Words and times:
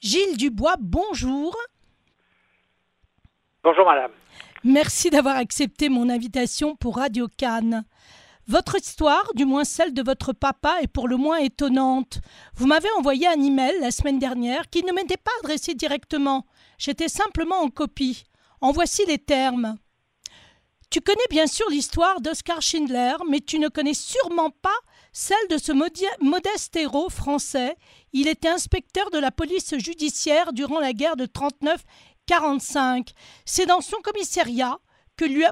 Gilles 0.00 0.38
Dubois, 0.38 0.76
bonjour. 0.78 1.54
Bonjour 3.62 3.84
madame. 3.84 4.12
Merci 4.64 5.10
d'avoir 5.10 5.36
accepté 5.36 5.90
mon 5.90 6.08
invitation 6.08 6.74
pour 6.74 6.96
Radio 6.96 7.28
Cannes. 7.36 7.84
Votre 8.46 8.76
histoire, 8.76 9.30
du 9.34 9.44
moins 9.44 9.64
celle 9.64 9.92
de 9.92 10.02
votre 10.02 10.32
papa, 10.32 10.78
est 10.80 10.88
pour 10.88 11.06
le 11.06 11.18
moins 11.18 11.36
étonnante. 11.36 12.20
Vous 12.54 12.66
m'avez 12.66 12.88
envoyé 12.96 13.28
un 13.28 13.42
email 13.42 13.74
la 13.80 13.90
semaine 13.90 14.18
dernière 14.18 14.70
qui 14.70 14.82
ne 14.84 14.92
m'était 14.92 15.18
pas 15.18 15.30
adressé 15.42 15.74
directement. 15.74 16.46
J'étais 16.78 17.08
simplement 17.08 17.60
en 17.60 17.68
copie. 17.68 18.24
En 18.62 18.72
voici 18.72 19.04
les 19.06 19.18
termes. 19.18 19.76
Tu 20.90 21.00
connais 21.00 21.18
bien 21.30 21.46
sûr 21.46 21.70
l'histoire 21.70 22.20
d'Oscar 22.20 22.60
Schindler, 22.60 23.14
mais 23.28 23.38
tu 23.40 23.60
ne 23.60 23.68
connais 23.68 23.94
sûrement 23.94 24.50
pas 24.50 24.74
celle 25.12 25.46
de 25.48 25.56
ce 25.56 25.70
modeste 26.20 26.74
héros 26.74 27.08
français. 27.08 27.76
Il 28.12 28.26
était 28.26 28.48
inspecteur 28.48 29.08
de 29.10 29.18
la 29.18 29.30
police 29.30 29.72
judiciaire 29.78 30.52
durant 30.52 30.80
la 30.80 30.92
guerre 30.92 31.14
de 31.14 31.26
39-45. 31.26 33.10
C'est 33.44 33.66
dans 33.66 33.80
son 33.80 33.98
commissariat 34.02 34.80
que 35.16 35.24
lui 35.24 35.44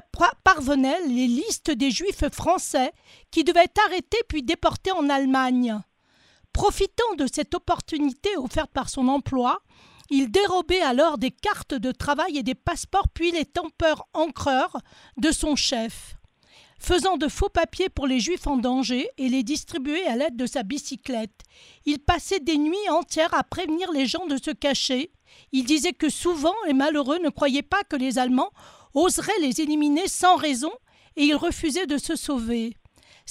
parvenaient 0.43 1.07
les 1.07 1.27
listes 1.27 1.71
des 1.71 1.89
juifs 1.89 2.27
français 2.33 2.91
qui 3.31 3.45
devaient 3.45 3.63
être 3.63 3.81
arrêtés 3.85 4.21
puis 4.27 4.43
déportés 4.43 4.91
en 4.91 5.09
Allemagne. 5.09 5.79
Profitant 6.51 7.15
de 7.17 7.27
cette 7.31 7.55
opportunité 7.55 8.35
offerte 8.35 8.71
par 8.71 8.89
son 8.89 9.07
emploi, 9.07 9.61
il 10.09 10.31
dérobait 10.31 10.81
alors 10.81 11.17
des 11.17 11.31
cartes 11.31 11.73
de 11.73 11.91
travail 11.91 12.37
et 12.37 12.43
des 12.43 12.55
passeports 12.55 13.09
puis 13.13 13.31
les 13.31 13.45
tempeurs 13.45 14.07
encreurs 14.13 14.77
de 15.17 15.31
son 15.31 15.55
chef. 15.55 16.15
Faisant 16.79 17.17
de 17.17 17.27
faux 17.27 17.49
papiers 17.49 17.89
pour 17.89 18.07
les 18.07 18.21
juifs 18.21 18.47
en 18.47 18.55
danger 18.55 19.09
et 19.17 19.27
les 19.27 19.43
distribuer 19.43 20.05
à 20.05 20.15
l'aide 20.15 20.37
de 20.37 20.45
sa 20.45 20.63
bicyclette, 20.63 21.41
il 21.85 21.99
passait 21.99 22.39
des 22.39 22.57
nuits 22.57 22.89
entières 22.89 23.33
à 23.33 23.43
prévenir 23.43 23.91
les 23.91 24.05
gens 24.05 24.25
de 24.27 24.37
se 24.37 24.51
cacher. 24.51 25.11
Il 25.51 25.65
disait 25.65 25.93
que 25.93 26.09
souvent 26.09 26.55
les 26.67 26.73
malheureux 26.73 27.19
ne 27.19 27.29
croyaient 27.29 27.61
pas 27.61 27.83
que 27.83 27.97
les 27.97 28.17
Allemands 28.17 28.51
oserait 28.93 29.39
les 29.41 29.59
éliminer 29.59 30.07
sans 30.07 30.37
raison 30.37 30.71
et 31.17 31.25
il 31.25 31.35
refusait 31.35 31.85
de 31.85 31.97
se 31.97 32.15
sauver. 32.15 32.78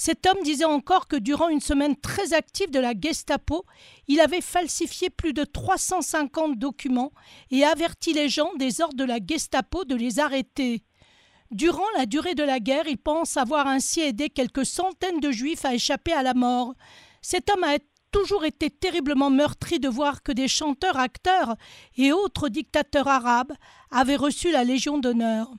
Cet 0.01 0.25
homme 0.27 0.41
disait 0.45 0.63
encore 0.63 1.09
que 1.09 1.17
durant 1.17 1.49
une 1.49 1.59
semaine 1.59 1.97
très 1.97 2.31
active 2.31 2.71
de 2.71 2.79
la 2.79 2.93
Gestapo, 2.97 3.65
il 4.07 4.21
avait 4.21 4.39
falsifié 4.39 5.09
plus 5.09 5.33
de 5.33 5.43
350 5.43 6.57
documents 6.57 7.11
et 7.51 7.65
averti 7.65 8.13
les 8.13 8.29
gens 8.29 8.53
des 8.55 8.79
ordres 8.79 8.95
de 8.95 9.03
la 9.03 9.17
Gestapo 9.17 9.83
de 9.83 9.95
les 9.95 10.21
arrêter. 10.21 10.85
Durant 11.51 11.83
la 11.97 12.05
durée 12.05 12.33
de 12.33 12.43
la 12.43 12.61
guerre, 12.61 12.87
il 12.87 12.97
pense 12.97 13.35
avoir 13.35 13.67
ainsi 13.67 13.99
aidé 13.99 14.29
quelques 14.29 14.65
centaines 14.65 15.19
de 15.19 15.31
juifs 15.31 15.65
à 15.65 15.73
échapper 15.73 16.13
à 16.13 16.23
la 16.23 16.33
mort. 16.33 16.75
Cet 17.21 17.49
homme 17.49 17.65
a 17.65 17.77
toujours 18.13 18.45
été 18.45 18.69
terriblement 18.69 19.29
meurtri 19.29 19.81
de 19.81 19.89
voir 19.89 20.23
que 20.23 20.31
des 20.31 20.47
chanteurs, 20.47 20.97
acteurs 20.97 21.57
et 21.97 22.13
autres 22.13 22.47
dictateurs 22.47 23.09
arabes 23.09 23.51
avaient 23.91 24.15
reçu 24.15 24.49
la 24.49 24.63
Légion 24.63 24.97
d'honneur. 24.97 25.51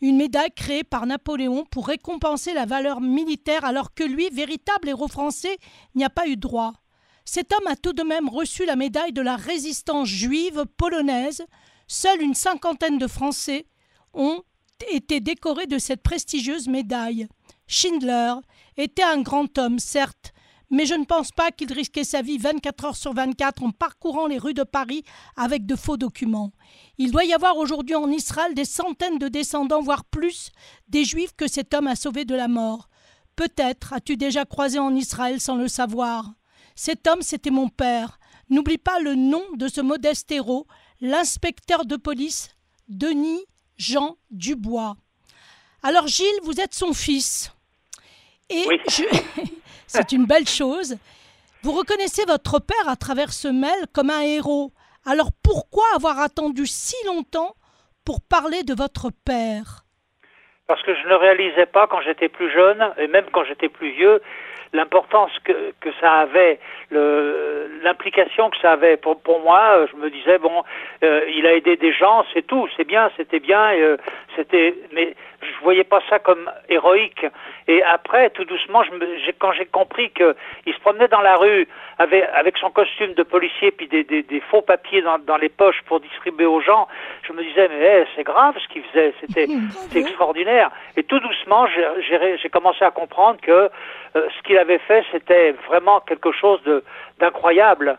Une 0.00 0.16
médaille 0.16 0.52
créée 0.54 0.84
par 0.84 1.04
Napoléon 1.06 1.64
pour 1.70 1.86
récompenser 1.86 2.54
la 2.54 2.64
valeur 2.64 3.00
militaire 3.00 3.64
alors 3.64 3.92
que 3.94 4.04
lui, 4.04 4.30
véritable 4.30 4.88
héros 4.88 5.08
français, 5.08 5.58
n'y 5.94 6.04
a 6.04 6.10
pas 6.10 6.26
eu 6.26 6.36
droit. 6.36 6.72
Cet 7.24 7.52
homme 7.52 7.66
a 7.66 7.76
tout 7.76 7.92
de 7.92 8.02
même 8.02 8.28
reçu 8.28 8.64
la 8.64 8.76
médaille 8.76 9.12
de 9.12 9.20
la 9.20 9.36
résistance 9.36 10.08
juive 10.08 10.64
polonaise. 10.76 11.44
Seule 11.86 12.22
une 12.22 12.34
cinquantaine 12.34 12.98
de 12.98 13.06
Français 13.06 13.66
ont 14.14 14.42
été 14.90 15.20
décorés 15.20 15.66
de 15.66 15.78
cette 15.78 16.02
prestigieuse 16.02 16.66
médaille. 16.66 17.28
Schindler 17.66 18.34
était 18.76 19.02
un 19.02 19.20
grand 19.20 19.58
homme, 19.58 19.78
certes, 19.78 20.32
mais 20.70 20.86
je 20.86 20.94
ne 20.94 21.04
pense 21.04 21.32
pas 21.32 21.50
qu'il 21.50 21.72
risquait 21.72 22.04
sa 22.04 22.22
vie 22.22 22.38
24 22.38 22.84
heures 22.84 22.96
sur 22.96 23.12
24 23.12 23.64
en 23.64 23.70
parcourant 23.70 24.26
les 24.26 24.38
rues 24.38 24.54
de 24.54 24.62
Paris 24.62 25.02
avec 25.36 25.66
de 25.66 25.76
faux 25.76 25.96
documents. 25.96 26.52
Il 26.96 27.10
doit 27.10 27.24
y 27.24 27.34
avoir 27.34 27.56
aujourd'hui 27.56 27.96
en 27.96 28.10
Israël 28.10 28.54
des 28.54 28.64
centaines 28.64 29.18
de 29.18 29.28
descendants, 29.28 29.82
voire 29.82 30.04
plus, 30.04 30.50
des 30.88 31.04
Juifs 31.04 31.34
que 31.36 31.48
cet 31.48 31.74
homme 31.74 31.88
a 31.88 31.96
sauvés 31.96 32.24
de 32.24 32.34
la 32.34 32.48
mort. 32.48 32.88
Peut-être 33.34 33.92
as-tu 33.92 34.16
déjà 34.16 34.44
croisé 34.44 34.78
en 34.78 34.94
Israël 34.94 35.40
sans 35.40 35.56
le 35.56 35.68
savoir. 35.68 36.32
Cet 36.76 37.06
homme, 37.06 37.22
c'était 37.22 37.50
mon 37.50 37.68
père. 37.68 38.18
N'oublie 38.48 38.78
pas 38.78 39.00
le 39.00 39.14
nom 39.14 39.42
de 39.56 39.68
ce 39.68 39.80
modeste 39.80 40.30
héros, 40.30 40.66
l'inspecteur 41.00 41.84
de 41.84 41.96
police 41.96 42.50
Denis 42.88 43.44
Jean 43.76 44.16
Dubois. 44.30 44.96
Alors 45.82 46.06
Gilles, 46.06 46.26
vous 46.42 46.60
êtes 46.60 46.74
son 46.74 46.92
fils. 46.92 47.52
Et 48.50 48.66
je... 48.88 49.04
C'est 49.92 50.12
une 50.12 50.24
belle 50.24 50.46
chose. 50.46 50.96
Vous 51.64 51.72
reconnaissez 51.72 52.24
votre 52.24 52.60
père 52.60 52.88
à 52.88 52.94
travers 52.94 53.32
ce 53.32 53.48
mail 53.48 53.86
comme 53.92 54.10
un 54.10 54.20
héros. 54.20 54.70
Alors 55.04 55.30
pourquoi 55.42 55.84
avoir 55.96 56.20
attendu 56.20 56.64
si 56.64 56.94
longtemps 57.06 57.56
pour 58.06 58.20
parler 58.20 58.62
de 58.62 58.72
votre 58.72 59.08
père? 59.26 59.82
Parce 60.68 60.80
que 60.84 60.94
je 60.94 61.08
ne 61.08 61.14
réalisais 61.14 61.66
pas 61.66 61.88
quand 61.88 62.00
j'étais 62.02 62.28
plus 62.28 62.52
jeune, 62.52 62.80
et 62.98 63.08
même 63.08 63.24
quand 63.32 63.42
j'étais 63.44 63.68
plus 63.68 63.90
vieux, 63.90 64.22
l'importance 64.72 65.32
que, 65.44 65.72
que 65.80 65.90
ça 66.00 66.20
avait, 66.20 66.60
l'implication 66.90 68.50
que 68.50 68.58
ça 68.58 68.72
avait 68.72 68.96
pour, 68.96 69.18
moi. 69.42 69.86
Je 69.90 69.96
me 69.96 70.08
disais, 70.10 70.38
bon, 70.38 70.62
euh, 71.02 71.24
il 71.34 71.46
a 71.46 71.54
aidé 71.54 71.76
des 71.76 71.92
gens, 71.92 72.24
c'est 72.32 72.46
tout, 72.46 72.68
c'est 72.76 72.84
bien, 72.84 73.10
c'était 73.16 73.40
bien, 73.40 73.72
euh, 73.74 73.96
je 75.42 75.62
voyais 75.62 75.84
pas 75.84 76.00
ça 76.08 76.18
comme 76.18 76.50
héroïque. 76.68 77.26
Et 77.66 77.82
après, 77.82 78.30
tout 78.30 78.44
doucement, 78.44 78.82
je 78.84 78.92
me, 78.92 79.32
quand 79.38 79.52
j'ai 79.52 79.66
compris 79.66 80.10
qu'il 80.10 80.74
se 80.74 80.80
promenait 80.80 81.08
dans 81.08 81.20
la 81.20 81.36
rue 81.36 81.66
avec, 81.98 82.24
avec 82.34 82.58
son 82.58 82.70
costume 82.70 83.14
de 83.14 83.22
policier 83.22 83.70
puis 83.70 83.88
des, 83.88 84.04
des, 84.04 84.22
des 84.22 84.40
faux 84.40 84.62
papiers 84.62 85.02
dans, 85.02 85.18
dans, 85.18 85.36
les 85.36 85.48
poches 85.48 85.80
pour 85.86 86.00
distribuer 86.00 86.46
aux 86.46 86.60
gens, 86.60 86.88
je 87.26 87.32
me 87.32 87.42
disais, 87.42 87.68
mais 87.68 88.02
eh, 88.02 88.04
c'est 88.16 88.24
grave 88.24 88.54
ce 88.62 88.68
qu'il 88.68 88.82
faisait, 88.84 89.14
c'était 89.20 89.48
extraordinaire. 89.94 90.70
Et 90.96 91.04
tout 91.04 91.20
doucement, 91.20 91.66
j'ai 91.66 92.48
commencé 92.50 92.84
à 92.84 92.90
comprendre 92.90 93.40
que 93.40 93.50
euh, 93.50 93.68
ce 94.14 94.42
qu'il 94.42 94.58
avait 94.58 94.78
fait, 94.78 95.04
c'était 95.12 95.52
vraiment 95.68 96.00
quelque 96.00 96.32
chose 96.32 96.60
d'incroyable. 97.18 97.98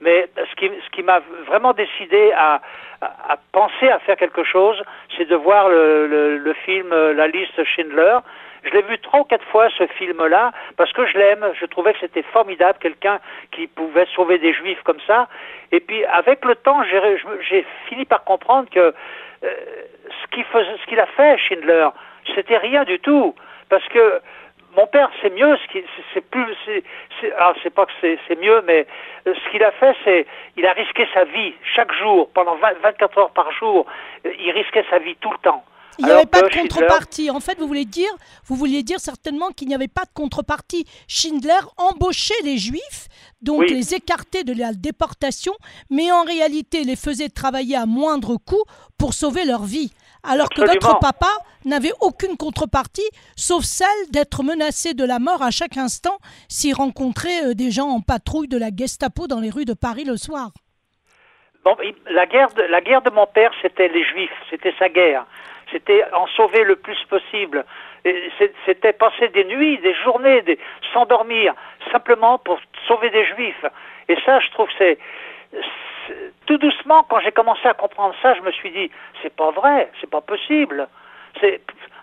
Mais 0.00 0.28
ce 0.36 0.54
qui, 0.56 0.70
ce 0.84 0.90
qui 0.90 1.02
m'a 1.02 1.20
vraiment 1.46 1.72
décidé 1.72 2.30
à, 2.36 2.60
à, 3.00 3.36
penser 3.52 3.88
à 3.88 3.98
faire 4.00 4.16
quelque 4.16 4.44
chose, 4.44 4.82
c'est 5.16 5.26
de 5.26 5.36
voir 5.36 5.68
le, 5.68 6.38
le, 6.38 6.52
film 6.54 6.92
euh, 6.92 7.12
La 7.14 7.28
liste 7.28 7.62
Schindler. 7.64 8.18
Je 8.64 8.70
l'ai 8.70 8.82
vu 8.82 8.98
trois 8.98 9.20
ou 9.20 9.24
quatre 9.24 9.44
fois 9.46 9.68
ce 9.78 9.86
film-là 9.86 10.52
parce 10.76 10.92
que 10.92 11.06
je 11.06 11.16
l'aime. 11.16 11.46
Je 11.60 11.66
trouvais 11.66 11.92
que 11.92 12.00
c'était 12.00 12.22
formidable, 12.22 12.78
quelqu'un 12.80 13.20
qui 13.52 13.66
pouvait 13.68 14.06
sauver 14.14 14.38
des 14.38 14.52
juifs 14.52 14.82
comme 14.82 15.00
ça. 15.06 15.28
Et 15.72 15.80
puis 15.80 16.04
avec 16.06 16.44
le 16.44 16.56
temps, 16.56 16.82
j'ai 17.48 17.64
fini 17.88 18.04
par 18.04 18.24
comprendre 18.24 18.68
que 18.70 18.92
euh, 19.44 19.54
ce 20.10 20.26
qu'il 20.32 20.44
ce 20.52 20.86
qu'il 20.86 20.98
a 20.98 21.06
fait 21.06 21.38
Schindler, 21.38 21.88
c'était 22.34 22.58
rien 22.58 22.84
du 22.84 22.98
tout 22.98 23.34
parce 23.68 23.86
que 23.88 24.20
mon 24.76 24.86
père, 24.86 25.10
c'est 25.22 25.30
mieux. 25.30 25.56
Ce 25.56 25.72
qui, 25.72 25.84
c'est 26.12 26.20
plus, 26.20 26.54
c'est, 26.66 27.32
alors 27.32 27.54
c'est 27.62 27.70
pas 27.70 27.86
que 27.86 27.92
c'est, 28.00 28.40
mieux, 28.40 28.62
mais 28.66 28.86
euh, 29.26 29.34
ce 29.34 29.50
qu'il 29.50 29.62
a 29.64 29.72
fait, 29.72 29.96
c'est, 30.04 30.26
il 30.56 30.66
a 30.66 30.72
risqué 30.72 31.06
sa 31.14 31.24
vie 31.24 31.54
chaque 31.74 31.92
jour, 31.94 32.28
pendant 32.30 32.56
24 32.56 33.18
heures 33.18 33.30
par 33.30 33.50
jour. 33.52 33.86
Euh, 34.26 34.32
il 34.38 34.50
risquait 34.52 34.84
sa 34.90 34.98
vie 34.98 35.16
tout 35.20 35.30
le 35.30 35.38
temps. 35.38 35.64
Il 35.98 36.04
n'y 36.04 36.10
avait 36.10 36.26
pas 36.26 36.42
de 36.42 36.54
contrepartie. 36.54 37.30
En 37.30 37.40
fait, 37.40 37.58
vous 37.58 37.66
voulez 37.66 37.86
dire, 37.86 38.10
vous 38.44 38.54
vouliez 38.54 38.82
dire 38.82 39.00
certainement 39.00 39.48
qu'il 39.48 39.68
n'y 39.68 39.74
avait 39.74 39.88
pas 39.88 40.04
de 40.04 40.12
contrepartie. 40.12 40.84
Schindler 41.08 41.52
embauchait 41.78 42.34
les 42.44 42.58
Juifs, 42.58 43.08
donc 43.40 43.70
les 43.70 43.94
écartait 43.94 44.44
de 44.44 44.52
la 44.52 44.74
déportation, 44.74 45.54
mais 45.88 46.12
en 46.12 46.24
réalité 46.24 46.84
les 46.84 46.96
faisait 46.96 47.30
travailler 47.30 47.76
à 47.76 47.86
moindre 47.86 48.36
coût 48.36 48.62
pour 48.98 49.14
sauver 49.14 49.46
leur 49.46 49.62
vie 49.62 49.90
alors 50.26 50.48
que 50.48 50.60
votre 50.60 50.98
papa 50.98 51.30
n'avait 51.64 51.92
aucune 52.00 52.36
contrepartie, 52.36 53.08
sauf 53.36 53.62
celle 53.64 54.10
d'être 54.10 54.42
menacé 54.42 54.94
de 54.94 55.04
la 55.04 55.18
mort 55.18 55.42
à 55.42 55.50
chaque 55.50 55.76
instant 55.76 56.18
s'il 56.48 56.74
rencontrait 56.74 57.44
euh, 57.44 57.54
des 57.54 57.70
gens 57.70 57.88
en 57.88 58.00
patrouille 58.00 58.48
de 58.48 58.58
la 58.58 58.68
Gestapo 58.74 59.26
dans 59.26 59.40
les 59.40 59.50
rues 59.50 59.64
de 59.64 59.74
Paris 59.74 60.04
le 60.04 60.16
soir. 60.16 60.50
Bon, 61.64 61.76
la 62.10 62.26
guerre 62.26 62.52
de, 62.54 62.62
la 62.62 62.80
guerre 62.80 63.02
de 63.02 63.10
mon 63.10 63.26
père, 63.26 63.50
c'était 63.60 63.88
les 63.88 64.04
Juifs, 64.04 64.30
c'était 64.50 64.74
sa 64.78 64.88
guerre. 64.88 65.26
C'était 65.72 66.04
en 66.14 66.28
sauver 66.28 66.62
le 66.62 66.76
plus 66.76 66.98
possible. 67.10 67.64
C'était 68.66 68.92
passer 68.92 69.28
des 69.30 69.44
nuits, 69.44 69.78
des 69.78 69.94
journées, 70.04 70.42
des, 70.42 70.60
sans 70.92 71.06
dormir, 71.06 71.54
simplement 71.90 72.38
pour 72.38 72.60
sauver 72.86 73.10
des 73.10 73.26
Juifs. 73.26 73.64
Et 74.08 74.16
ça, 74.24 74.38
je 74.38 74.50
trouve, 74.52 74.68
c'est 74.78 74.96
tout 76.46 76.58
doucement, 76.58 77.04
quand 77.08 77.20
j'ai 77.20 77.32
commencé 77.32 77.66
à 77.66 77.74
comprendre 77.74 78.14
ça, 78.22 78.34
je 78.34 78.40
me 78.42 78.52
suis 78.52 78.70
dit, 78.70 78.90
c'est 79.22 79.34
pas 79.34 79.50
vrai, 79.50 79.90
c'est 80.00 80.10
pas 80.10 80.20
possible. 80.20 80.88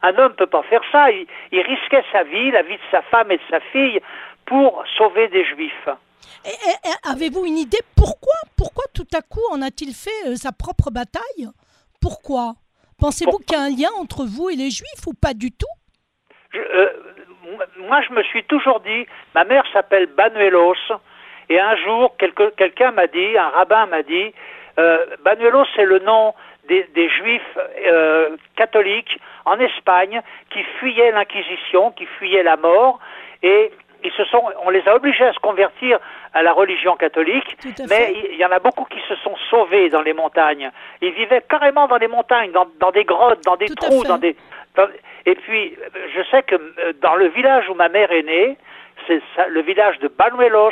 un 0.01 0.17
homme 0.17 0.33
peut 0.33 0.47
pas 0.47 0.63
faire 0.63 0.81
ça. 0.91 1.11
Il, 1.11 1.61
risquait 1.61 2.03
sa 2.11 2.23
vie, 2.23 2.51
la 2.51 2.63
vie 2.63 2.75
de 2.75 2.81
sa 2.91 3.01
femme 3.03 3.31
et 3.31 3.37
de 3.37 3.43
sa 3.49 3.59
fille 3.59 3.99
pour 4.45 4.83
sauver 4.97 5.27
des 5.29 5.45
juifs. 5.45 5.89
Avez-vous 7.09 7.45
une 7.45 7.57
idée 7.57 7.79
pourquoi 7.95 8.33
Pourquoi 8.57 8.83
tout 8.93 9.07
à 9.13 9.21
coup 9.21 9.43
en 9.51 9.61
a-t-il 9.61 9.93
fait 9.93 10.27
euh, 10.27 10.35
sa 10.35 10.51
propre 10.51 10.91
bataille? 10.91 11.47
Pourquoi? 12.01 12.55
Pensez-vous 12.99 13.39
qu'il 13.39 13.57
y 13.57 13.59
a 13.59 13.63
un 13.63 13.69
lien 13.69 13.89
entre 13.99 14.25
vous 14.25 14.49
et 14.49 14.55
les 14.55 14.69
juifs 14.69 15.07
ou 15.07 15.13
pas 15.13 15.33
du 15.33 15.51
tout? 15.51 15.65
Euh, 16.55 16.89
Moi, 17.77 18.01
je 18.01 18.13
me 18.13 18.23
suis 18.23 18.43
toujours 18.43 18.81
dit, 18.81 19.05
ma 19.35 19.45
mère 19.45 19.63
s'appelle 19.73 20.07
Banuelos, 20.07 20.75
Et 21.53 21.59
un 21.59 21.75
jour, 21.75 22.15
quelqu'un 22.17 22.89
m'a 22.93 23.05
dit, 23.05 23.37
un 23.37 23.49
rabbin 23.49 23.85
m'a 23.85 24.01
dit, 24.01 24.33
euh, 24.79 25.05
Banuelos, 25.23 25.65
c'est 25.75 25.85
le 25.85 25.99
nom 25.99 26.33
des, 26.67 27.09
juifs 27.09 27.59
euh, 27.85 28.35
catholiques 28.55 29.19
en 29.45 29.59
Espagne 29.59 30.23
qui 30.49 30.63
fuyaient 30.79 31.11
l'Inquisition, 31.11 31.91
qui 31.91 32.07
fuyaient 32.17 32.41
la 32.41 32.57
mort, 32.57 32.97
et 33.43 33.71
ils 34.03 34.11
se 34.13 34.25
sont, 34.25 34.41
on 34.65 34.71
les 34.71 34.81
a 34.87 34.95
obligés 34.95 35.25
à 35.25 35.33
se 35.33 35.37
convertir 35.37 35.99
à 36.33 36.41
la 36.41 36.53
religion 36.53 36.95
catholique, 36.95 37.55
mais 37.87 38.15
il 38.31 38.37
y 38.37 38.45
en 38.45 38.51
a 38.51 38.57
beaucoup 38.57 38.85
qui 38.85 39.01
se 39.07 39.15
sont 39.17 39.35
sauvés 39.51 39.89
dans 39.89 40.01
les 40.01 40.13
montagnes. 40.13 40.71
Ils 41.01 41.11
vivaient 41.11 41.43
carrément 41.47 41.87
dans 41.87 41.97
les 41.97 42.07
montagnes, 42.07 42.51
dans, 42.51 42.91
des 42.91 43.03
grottes, 43.03 43.43
dans 43.43 43.57
des 43.57 43.67
trous, 43.67 44.03
dans 44.05 44.17
des. 44.17 44.35
et 45.27 45.35
puis, 45.35 45.77
je 46.15 46.23
sais 46.31 46.41
que 46.41 46.55
euh, 46.55 46.93
dans 46.99 47.13
le 47.13 47.27
village 47.27 47.69
où 47.69 47.75
ma 47.75 47.89
mère 47.89 48.11
est 48.11 48.23
née, 48.23 48.57
c'est 49.05 49.21
le 49.49 49.61
village 49.61 49.99
de 49.99 50.07
Banuelos, 50.07 50.71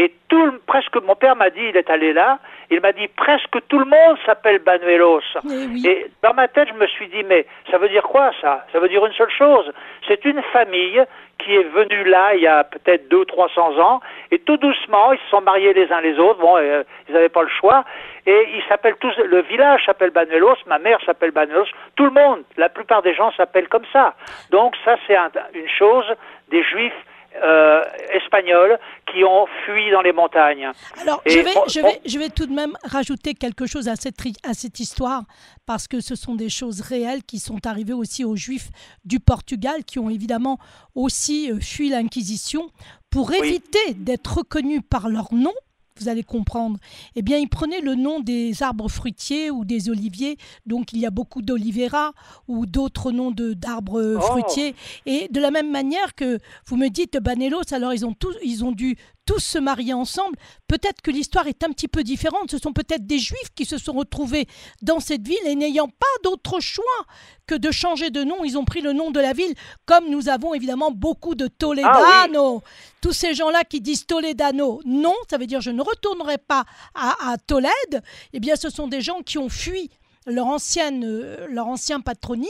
et 0.00 0.14
tout, 0.28 0.58
presque, 0.66 0.96
mon 1.02 1.14
père 1.14 1.36
m'a 1.36 1.50
dit, 1.50 1.60
il 1.60 1.76
est 1.76 1.90
allé 1.90 2.14
là, 2.14 2.38
il 2.70 2.80
m'a 2.80 2.92
dit 2.92 3.06
presque 3.08 3.58
tout 3.68 3.78
le 3.78 3.84
monde 3.84 4.16
s'appelle 4.24 4.58
Banuelos. 4.60 5.20
Eh 5.44 5.86
et 5.86 6.10
dans 6.22 6.32
ma 6.32 6.48
tête, 6.48 6.68
je 6.68 6.74
me 6.74 6.86
suis 6.86 7.08
dit, 7.08 7.22
mais 7.22 7.44
ça 7.70 7.76
veut 7.76 7.90
dire 7.90 8.04
quoi 8.04 8.30
ça? 8.40 8.64
Ça 8.72 8.80
veut 8.80 8.88
dire 8.88 9.04
une 9.04 9.12
seule 9.12 9.30
chose. 9.30 9.70
C'est 10.08 10.24
une 10.24 10.40
famille 10.54 11.04
qui 11.38 11.54
est 11.54 11.64
venue 11.64 12.04
là 12.04 12.34
il 12.34 12.40
y 12.40 12.46
a 12.46 12.64
peut-être 12.64 13.10
deux, 13.10 13.26
trois 13.26 13.50
cents 13.54 13.78
ans, 13.78 14.00
et 14.30 14.38
tout 14.38 14.56
doucement, 14.56 15.12
ils 15.12 15.18
se 15.18 15.28
sont 15.28 15.42
mariés 15.42 15.74
les 15.74 15.92
uns 15.92 16.00
les 16.00 16.18
autres. 16.18 16.40
Bon, 16.40 16.56
euh, 16.56 16.82
ils 17.06 17.12
n'avaient 17.12 17.28
pas 17.28 17.42
le 17.42 17.50
choix, 17.60 17.84
et 18.24 18.48
ils 18.54 18.62
s'appellent 18.70 18.96
tous. 19.00 19.14
Le 19.18 19.42
village 19.42 19.84
s'appelle 19.84 20.12
Banuelos, 20.12 20.56
ma 20.66 20.78
mère 20.78 20.98
s'appelle 21.04 21.32
Banuelos, 21.32 21.66
tout 21.96 22.04
le 22.04 22.10
monde, 22.10 22.44
la 22.56 22.70
plupart 22.70 23.02
des 23.02 23.12
gens 23.12 23.32
s'appellent 23.32 23.68
comme 23.68 23.86
ça. 23.92 24.14
Donc 24.50 24.76
ça, 24.82 24.96
c'est 25.06 25.16
une 25.52 25.68
chose 25.68 26.06
des 26.48 26.62
Juifs 26.62 27.04
euh, 27.42 27.84
espagnols 28.12 28.78
qui 29.12 29.24
ont 29.24 29.46
fui 29.64 29.90
dans 29.90 30.02
les 30.02 30.12
montagnes. 30.12 30.70
Alors, 31.00 31.22
je, 31.26 31.38
vais, 31.38 31.54
je, 31.68 31.80
vais, 31.80 32.00
je 32.04 32.18
vais 32.18 32.28
tout 32.28 32.46
de 32.46 32.52
même 32.52 32.76
rajouter 32.84 33.34
quelque 33.34 33.66
chose 33.66 33.88
à 33.88 33.96
cette, 33.96 34.16
à 34.44 34.54
cette 34.54 34.80
histoire, 34.80 35.24
parce 35.66 35.88
que 35.88 36.00
ce 36.00 36.14
sont 36.14 36.34
des 36.34 36.48
choses 36.48 36.80
réelles 36.80 37.22
qui 37.22 37.38
sont 37.38 37.66
arrivées 37.66 37.92
aussi 37.92 38.24
aux 38.24 38.36
Juifs 38.36 38.70
du 39.04 39.20
Portugal, 39.20 39.84
qui 39.84 39.98
ont 39.98 40.10
évidemment 40.10 40.58
aussi 40.94 41.50
euh, 41.50 41.58
fui 41.60 41.88
l'Inquisition, 41.88 42.70
pour 43.10 43.32
éviter 43.32 43.94
d'être 43.94 44.38
reconnus 44.38 44.82
par 44.88 45.08
leur 45.08 45.32
nom 45.32 45.54
vous 46.00 46.08
allez 46.08 46.22
comprendre, 46.22 46.78
eh 47.14 47.22
bien, 47.22 47.38
ils 47.38 47.48
prenaient 47.48 47.80
le 47.80 47.94
nom 47.94 48.20
des 48.20 48.62
arbres 48.62 48.88
fruitiers 48.88 49.50
ou 49.50 49.64
des 49.64 49.90
oliviers. 49.90 50.36
Donc, 50.66 50.92
il 50.92 51.00
y 51.00 51.06
a 51.06 51.10
beaucoup 51.10 51.42
d'olivera 51.42 52.12
ou 52.48 52.66
d'autres 52.66 53.12
noms 53.12 53.30
d'arbres 53.30 54.16
oh. 54.16 54.20
fruitiers. 54.20 54.74
Et 55.06 55.28
de 55.30 55.40
la 55.40 55.50
même 55.50 55.70
manière 55.70 56.14
que 56.14 56.38
vous 56.66 56.76
me 56.76 56.88
dites 56.88 57.18
Banelos, 57.18 57.72
alors 57.72 57.92
ils 57.92 58.06
ont, 58.06 58.14
tous, 58.14 58.34
ils 58.42 58.64
ont 58.64 58.72
dû 58.72 58.96
tous 59.30 59.38
se 59.38 59.58
marier 59.58 59.94
ensemble. 59.94 60.36
Peut-être 60.66 61.02
que 61.02 61.12
l'histoire 61.12 61.46
est 61.46 61.62
un 61.62 61.68
petit 61.68 61.86
peu 61.86 62.02
différente. 62.02 62.50
Ce 62.50 62.58
sont 62.58 62.72
peut-être 62.72 63.06
des 63.06 63.20
juifs 63.20 63.54
qui 63.54 63.64
se 63.64 63.78
sont 63.78 63.92
retrouvés 63.92 64.48
dans 64.82 64.98
cette 64.98 65.24
ville 65.24 65.46
et 65.46 65.54
n'ayant 65.54 65.86
pas 65.86 66.06
d'autre 66.24 66.58
choix 66.58 66.82
que 67.46 67.54
de 67.54 67.70
changer 67.70 68.10
de 68.10 68.24
nom, 68.24 68.44
ils 68.44 68.58
ont 68.58 68.64
pris 68.64 68.80
le 68.80 68.92
nom 68.92 69.12
de 69.12 69.20
la 69.20 69.32
ville, 69.32 69.54
comme 69.86 70.10
nous 70.10 70.28
avons 70.28 70.52
évidemment 70.52 70.90
beaucoup 70.90 71.36
de 71.36 71.46
Toledano. 71.46 72.62
Ah 72.64 72.70
tous 73.00 73.12
ces 73.12 73.34
gens-là 73.34 73.62
qui 73.62 73.80
disent 73.80 74.06
Toledano, 74.06 74.80
non, 74.84 75.14
ça 75.30 75.38
veut 75.38 75.46
dire 75.46 75.60
je 75.60 75.70
ne 75.70 75.82
retournerai 75.82 76.38
pas 76.38 76.64
à, 76.94 77.32
à 77.32 77.38
Tolède. 77.38 78.02
Eh 78.32 78.40
bien, 78.40 78.56
ce 78.56 78.68
sont 78.68 78.88
des 78.88 79.00
gens 79.00 79.22
qui 79.22 79.38
ont 79.38 79.48
fui 79.48 79.90
leur, 80.30 80.46
ancienne, 80.46 81.04
euh, 81.04 81.46
leur 81.48 81.66
ancien 81.66 82.00
patronyme 82.00 82.48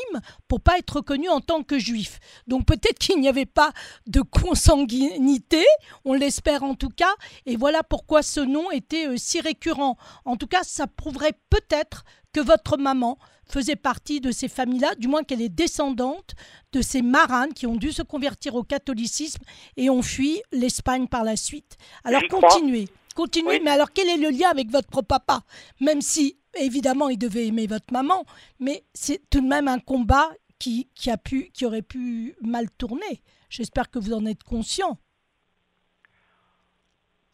pour 0.48 0.60
pas 0.60 0.78
être 0.78 0.96
reconnus 0.96 1.30
en 1.30 1.40
tant 1.40 1.62
que 1.62 1.78
juifs. 1.78 2.18
Donc 2.46 2.66
peut-être 2.66 2.98
qu'il 2.98 3.20
n'y 3.20 3.28
avait 3.28 3.46
pas 3.46 3.72
de 4.06 4.20
consanguinité, 4.20 5.64
on 6.04 6.14
l'espère 6.14 6.62
en 6.62 6.74
tout 6.74 6.90
cas, 6.90 7.12
et 7.46 7.56
voilà 7.56 7.82
pourquoi 7.82 8.22
ce 8.22 8.40
nom 8.40 8.70
était 8.70 9.06
euh, 9.06 9.16
si 9.16 9.40
récurrent. 9.40 9.96
En 10.24 10.36
tout 10.36 10.46
cas, 10.46 10.62
ça 10.62 10.86
prouverait 10.86 11.38
peut-être 11.50 12.04
que 12.32 12.40
votre 12.40 12.76
maman 12.76 13.18
faisait 13.50 13.76
partie 13.76 14.20
de 14.20 14.30
ces 14.30 14.48
familles-là, 14.48 14.94
du 14.96 15.08
moins 15.08 15.24
qu'elle 15.24 15.42
est 15.42 15.48
descendante 15.48 16.34
de 16.72 16.82
ces 16.82 17.02
maranes 17.02 17.52
qui 17.52 17.66
ont 17.66 17.76
dû 17.76 17.92
se 17.92 18.02
convertir 18.02 18.54
au 18.54 18.62
catholicisme 18.62 19.42
et 19.76 19.90
ont 19.90 20.02
fui 20.02 20.40
l'Espagne 20.52 21.08
par 21.08 21.24
la 21.24 21.36
suite. 21.36 21.76
Alors 22.04 22.22
continuez, 22.30 22.88
continuez, 23.14 23.60
mais 23.60 23.70
alors 23.70 23.92
quel 23.92 24.08
est 24.08 24.16
le 24.16 24.30
lien 24.30 24.48
avec 24.50 24.70
votre 24.70 25.02
papa? 25.02 25.42
Même 25.80 26.00
si 26.00 26.36
évidemment, 26.58 27.08
il 27.08 27.18
devait 27.18 27.46
aimer 27.46 27.66
votre 27.66 27.92
maman, 27.92 28.24
mais 28.58 28.84
c'est 28.94 29.28
tout 29.30 29.40
de 29.40 29.48
même 29.48 29.68
un 29.68 29.78
combat 29.78 30.30
qui, 30.58 30.88
qui, 30.94 31.10
a 31.10 31.16
pu, 31.16 31.50
qui 31.52 31.66
aurait 31.66 31.82
pu 31.82 32.34
mal 32.42 32.70
tourner. 32.70 33.22
J'espère 33.48 33.90
que 33.90 33.98
vous 33.98 34.12
en 34.12 34.26
êtes 34.26 34.44
conscient. 34.44 34.98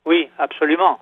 Oui, 0.06 0.28
absolument. 0.38 0.98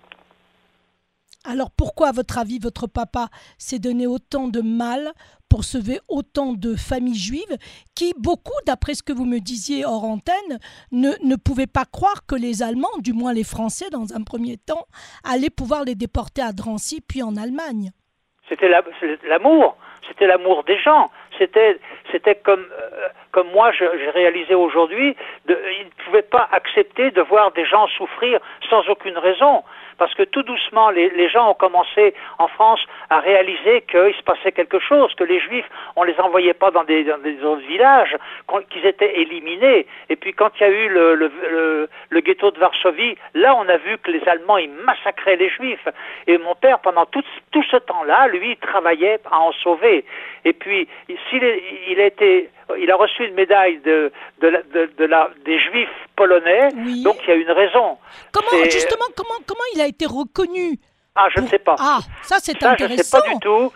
Alors 1.45 1.71
pourquoi, 1.71 2.09
à 2.09 2.13
votre 2.13 2.39
avis, 2.39 2.59
votre 2.59 2.87
papa 2.87 3.29
s'est 3.59 3.79
donné 3.79 4.07
autant 4.07 4.49
de 4.49 4.63
mal 4.63 5.13
pour 5.51 5.63
sauver 5.63 6.01
autant 6.09 6.55
de 6.55 6.75
familles 6.75 7.15
juives 7.15 7.59
qui, 7.95 8.15
beaucoup, 8.19 8.59
d'après 8.67 8.95
ce 8.95 9.03
que 9.03 9.13
vous 9.13 9.27
me 9.27 9.41
disiez 9.41 9.85
hors 9.85 10.05
antenne, 10.05 10.59
ne, 10.91 11.13
ne 11.23 11.37
pouvaient 11.37 11.67
pas 11.67 11.85
croire 11.85 12.25
que 12.27 12.35
les 12.35 12.63
Allemands, 12.63 12.99
du 12.99 13.13
moins 13.13 13.35
les 13.35 13.45
Français 13.45 13.91
dans 13.91 14.15
un 14.15 14.23
premier 14.23 14.57
temps, 14.57 14.87
allaient 15.23 15.51
pouvoir 15.51 15.85
les 15.85 15.95
déporter 15.95 16.41
à 16.41 16.53
Drancy 16.53 17.03
puis 17.03 17.23
en 17.23 17.37
Allemagne? 17.37 17.93
C'était 18.49 18.69
l'amour, 18.69 19.77
c'était 20.07 20.27
l'amour 20.27 20.65
des 20.65 20.79
gens. 20.79 21.11
C'était, 21.39 21.79
c'était 22.13 22.37
comme, 22.37 22.67
euh, 22.73 23.09
comme 23.33 23.51
moi 23.51 23.73
j'ai 23.73 24.11
réalisé 24.11 24.55
aujourd'hui, 24.55 25.17
ils 25.49 25.55
ne 25.55 26.05
pouvaient 26.05 26.23
pas 26.23 26.49
accepter 26.53 27.11
de 27.11 27.23
voir 27.23 27.53
des 27.53 27.65
gens 27.65 27.89
souffrir 27.89 28.39
sans 28.71 28.89
aucune 28.89 29.19
raison 29.19 29.65
parce 29.99 30.15
que 30.15 30.23
tout 30.23 30.43
doucement, 30.43 30.91
les, 30.91 31.29
gens 31.29 31.51
ont 31.51 31.55
commencé 31.55 32.15
en 32.39 32.49
France 32.49 32.81
à 33.11 33.21
réaliser 33.21 33.83
qu'il 33.83 34.15
se 34.15 34.23
passait 34.23 34.53
quelque 34.53 34.79
chose, 34.79 35.15
que 35.15 35.25
les 35.25 35.41
Juifs, 35.41 35.69
on 35.97 36.05
les 36.05 36.19
envoyait 36.21 36.55
pas 36.55 36.71
dans 36.71 36.85
des, 36.85 37.09
autres 37.43 37.67
villages, 37.67 38.17
qu'ils 38.71 38.87
étaient 38.87 39.21
éliminés. 39.21 39.87
Et 40.09 40.17
puis 40.17 40.33
quand 40.33 40.51
il 40.59 40.63
y 40.63 40.67
a 40.67 40.71
eu 40.71 40.89
le, 40.89 42.21
ghetto 42.21 42.51
de 42.51 42.59
Varsovie, 42.59 43.17
là 43.35 43.55
on 43.57 43.69
a 43.69 43.77
vu 43.77 43.99
que 43.99 44.11
les 44.11 44.27
Allemands, 44.29 44.59
ils 44.59 44.71
massacraient 44.71 45.37
les 45.37 45.49
Juifs. 45.49 45.89
Et 46.27 46.39
mon 46.39 46.55
père, 46.55 46.79
pendant 46.81 47.07
tout, 47.07 47.23
ce 47.53 47.77
temps-là, 47.77 48.29
lui, 48.29 48.53
il 48.53 48.57
travaillait 48.57 49.19
à 49.31 49.39
en 49.39 49.53
sauver. 49.53 50.05
Et 50.45 50.53
puis, 50.53 50.89
s'il 51.29 51.43
il 51.89 52.01
a 52.01 52.07
été 52.07 52.51
il 52.85 52.91
a 52.91 52.97
reçu 52.97 53.27
une 53.27 53.35
médaille 53.35 53.79
de, 53.79 54.13
de, 54.41 55.05
la, 55.05 55.31
des 55.45 55.59
Juifs 55.59 55.89
polonais, 56.17 56.69
donc 57.03 57.17
il 57.25 57.29
y 57.29 57.33
a 57.33 57.35
une 57.35 57.51
raison. 57.51 57.99
Comment, 58.33 58.65
justement, 58.65 59.07
comment, 59.17 59.41
comment 59.47 59.65
il 59.75 59.81
a 59.81 59.87
été 59.87 60.07
reconnu 60.07 60.79
Ah, 61.15 61.29
je 61.35 61.41
ne 61.41 61.47
sais 61.47 61.59
pas. 61.59 61.77
Ah, 61.79 62.01
ça 62.23 62.37
c'est 62.41 62.63
intéressant. 62.63 62.87
Je 62.89 62.99
ne 62.99 63.03
sais 63.03 63.11
pas 63.11 63.35
du 63.35 63.41
tout. 63.41 63.73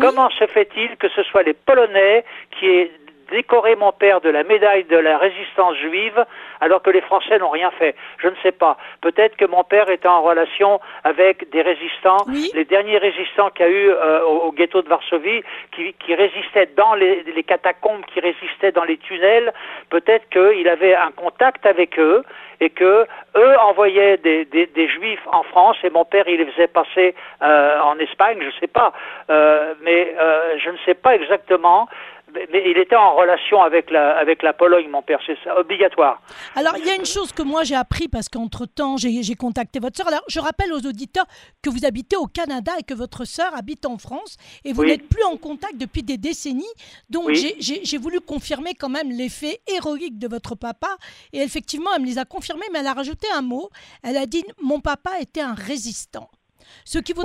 Comment 0.00 0.30
se 0.30 0.46
fait-il 0.46 0.96
que 0.96 1.08
ce 1.08 1.22
soit 1.24 1.42
les 1.42 1.54
Polonais 1.54 2.24
qui 2.58 2.66
aient 2.66 2.90
décoré 3.32 3.74
mon 3.76 3.92
père 3.92 4.20
de 4.20 4.28
la 4.28 4.44
médaille 4.44 4.84
de 4.84 4.96
la 4.96 5.18
résistance 5.18 5.76
juive 5.78 6.24
alors 6.60 6.82
que 6.82 6.90
les 6.90 7.00
Français 7.00 7.38
n'ont 7.38 7.50
rien 7.50 7.70
fait. 7.72 7.96
Je 8.18 8.28
ne 8.28 8.36
sais 8.42 8.52
pas. 8.52 8.76
Peut-être 9.00 9.36
que 9.36 9.46
mon 9.46 9.64
père 9.64 9.90
était 9.90 10.06
en 10.06 10.22
relation 10.22 10.80
avec 11.02 11.50
des 11.50 11.62
résistants, 11.62 12.24
les 12.54 12.64
derniers 12.64 12.98
résistants 12.98 13.50
qu'il 13.50 13.66
y 13.66 13.68
a 13.68 13.72
eu 13.72 13.90
euh, 13.90 14.22
au, 14.24 14.52
ghetto 14.52 14.82
de 14.82 14.88
Varsovie, 14.88 15.42
qui, 15.74 15.94
qui 15.94 16.14
résistaient 16.14 16.70
dans 16.76 16.94
les, 16.94 17.24
les, 17.24 17.42
catacombes, 17.42 18.04
qui 18.12 18.20
résistaient 18.20 18.70
dans 18.70 18.84
les 18.84 18.98
tunnels. 18.98 19.52
Peut-être 19.90 20.28
qu'il 20.28 20.68
avait 20.68 20.94
un 20.94 21.10
contact 21.10 21.66
avec 21.66 21.98
eux 21.98 22.22
et 22.60 22.70
que 22.70 23.06
eux 23.34 23.58
envoyaient 23.58 24.18
des, 24.18 24.44
des, 24.44 24.66
des, 24.66 24.88
juifs 24.88 25.26
en 25.32 25.42
France 25.42 25.76
et 25.82 25.90
mon 25.90 26.04
père 26.04 26.28
il 26.28 26.36
les 26.36 26.46
faisait 26.52 26.68
passer 26.68 27.14
euh, 27.42 27.80
en 27.80 27.98
Espagne, 27.98 28.38
je 28.40 28.46
ne 28.46 28.60
sais 28.60 28.68
pas, 28.68 28.92
euh, 29.30 29.74
mais 29.82 30.14
je 30.58 30.70
ne 30.70 30.76
sais 30.86 30.94
pas 30.94 31.16
exactement 31.16 31.88
mais 32.34 32.62
il 32.70 32.78
était 32.78 32.96
en 32.96 33.14
relation 33.14 33.62
avec 33.62 33.90
la, 33.90 34.16
avec 34.16 34.42
la 34.42 34.52
Pologne, 34.52 34.88
mon 34.88 35.02
père, 35.02 35.20
c'est 35.26 35.36
obligatoire. 35.50 36.20
Alors, 36.54 36.76
il 36.78 36.86
y 36.86 36.90
a 36.90 36.94
une 36.94 37.04
chose 37.04 37.32
que 37.32 37.42
moi 37.42 37.64
j'ai 37.64 37.74
appris 37.74 38.08
parce 38.08 38.28
qu'entre-temps, 38.28 38.96
j'ai 38.96 39.34
contacté 39.34 39.78
votre 39.78 39.96
sœur. 39.96 40.08
Alors, 40.08 40.22
je 40.28 40.40
rappelle 40.40 40.72
aux 40.72 40.86
auditeurs 40.86 41.26
que 41.62 41.70
vous 41.70 41.84
habitez 41.84 42.16
au 42.16 42.26
Canada 42.26 42.72
et 42.78 42.82
que 42.82 42.94
votre 42.94 43.24
sœur 43.24 43.54
habite 43.56 43.86
en 43.86 43.98
France 43.98 44.36
et 44.64 44.72
vous 44.72 44.84
n'êtes 44.84 45.08
plus 45.08 45.24
en 45.24 45.36
contact 45.36 45.76
depuis 45.76 46.02
des 46.02 46.18
décennies. 46.18 46.64
Donc, 47.10 47.30
j'ai 47.32 47.98
voulu 47.98 48.20
confirmer 48.20 48.74
quand 48.74 48.88
même 48.88 49.10
l'effet 49.10 49.60
héroïque 49.66 50.18
de 50.18 50.28
votre 50.28 50.54
papa. 50.54 50.96
Et 51.32 51.40
effectivement, 51.40 51.90
elle 51.94 52.02
me 52.02 52.06
les 52.06 52.18
a 52.18 52.24
confirmés, 52.24 52.66
mais 52.72 52.80
elle 52.80 52.86
a 52.86 52.94
rajouté 52.94 53.26
un 53.34 53.42
mot. 53.42 53.70
Elle 54.02 54.16
a 54.16 54.26
dit 54.26 54.44
Mon 54.60 54.80
papa 54.80 55.12
était 55.20 55.40
un 55.40 55.54
résistant 55.54 56.30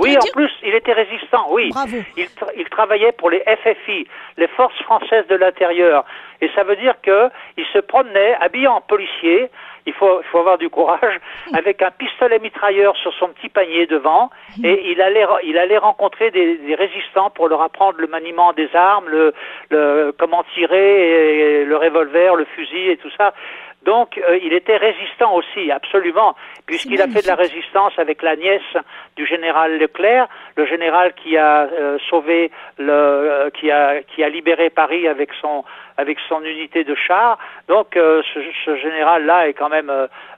oui, 0.00 0.16
en 0.16 0.32
plus, 0.32 0.50
il 0.62 0.74
était 0.74 0.92
résistant, 0.92 1.46
oui. 1.50 1.70
Il, 2.16 2.68
travaillait 2.70 3.12
pour 3.12 3.30
les 3.30 3.40
FFI, 3.40 4.06
les 4.36 4.48
Forces 4.48 4.78
françaises 4.82 5.26
de 5.28 5.34
l'intérieur. 5.34 6.04
Et 6.40 6.48
ça 6.54 6.62
veut 6.62 6.76
dire 6.76 6.94
qu'il 7.02 7.66
se 7.72 7.78
promenait 7.78 8.34
habillé 8.40 8.68
en 8.68 8.80
policier, 8.80 9.50
il 9.86 9.92
faut, 9.94 10.20
faut 10.30 10.38
avoir 10.38 10.58
du 10.58 10.68
courage, 10.68 11.18
avec 11.54 11.82
un 11.82 11.90
pistolet 11.90 12.38
mitrailleur 12.38 12.96
sur 12.96 13.12
son 13.14 13.28
petit 13.28 13.48
panier 13.48 13.86
devant, 13.86 14.30
et 14.62 14.90
il 14.90 15.00
allait, 15.00 15.26
il 15.44 15.58
allait 15.58 15.78
rencontrer 15.78 16.30
des, 16.30 16.74
résistants 16.78 17.30
pour 17.30 17.48
leur 17.48 17.62
apprendre 17.62 17.98
le 17.98 18.06
maniement 18.06 18.52
des 18.52 18.68
armes, 18.74 19.08
le, 19.08 20.14
comment 20.18 20.44
tirer, 20.54 21.64
le 21.64 21.76
revolver, 21.76 22.36
le 22.36 22.44
fusil 22.44 22.90
et 22.90 22.96
tout 22.98 23.10
ça. 23.16 23.34
Donc, 23.82 24.18
euh, 24.18 24.38
il 24.42 24.52
était 24.52 24.76
résistant 24.76 25.34
aussi, 25.34 25.70
absolument, 25.70 26.34
puisqu'il 26.66 27.00
a 27.00 27.06
fait 27.06 27.22
de 27.22 27.28
la 27.28 27.36
résistance 27.36 27.92
avec 27.96 28.22
la 28.22 28.34
nièce 28.36 28.76
du 29.16 29.24
général 29.24 29.78
Leclerc, 29.78 30.28
le 30.56 30.66
général 30.66 31.14
qui 31.14 31.36
a 31.36 31.62
euh, 31.62 31.98
sauvé, 32.10 32.50
le, 32.78 32.92
euh, 32.92 33.50
qui 33.50 33.70
a 33.70 34.02
qui 34.02 34.24
a 34.24 34.28
libéré 34.28 34.68
Paris 34.68 35.06
avec 35.06 35.30
son 35.40 35.64
avec 35.96 36.18
son 36.28 36.42
unité 36.42 36.82
de 36.84 36.94
chars. 36.94 37.38
Donc, 37.68 37.88
ce, 37.94 38.40
ce 38.64 38.76
général-là 38.76 39.48
est 39.48 39.54
quand 39.54 39.68
même 39.68 39.92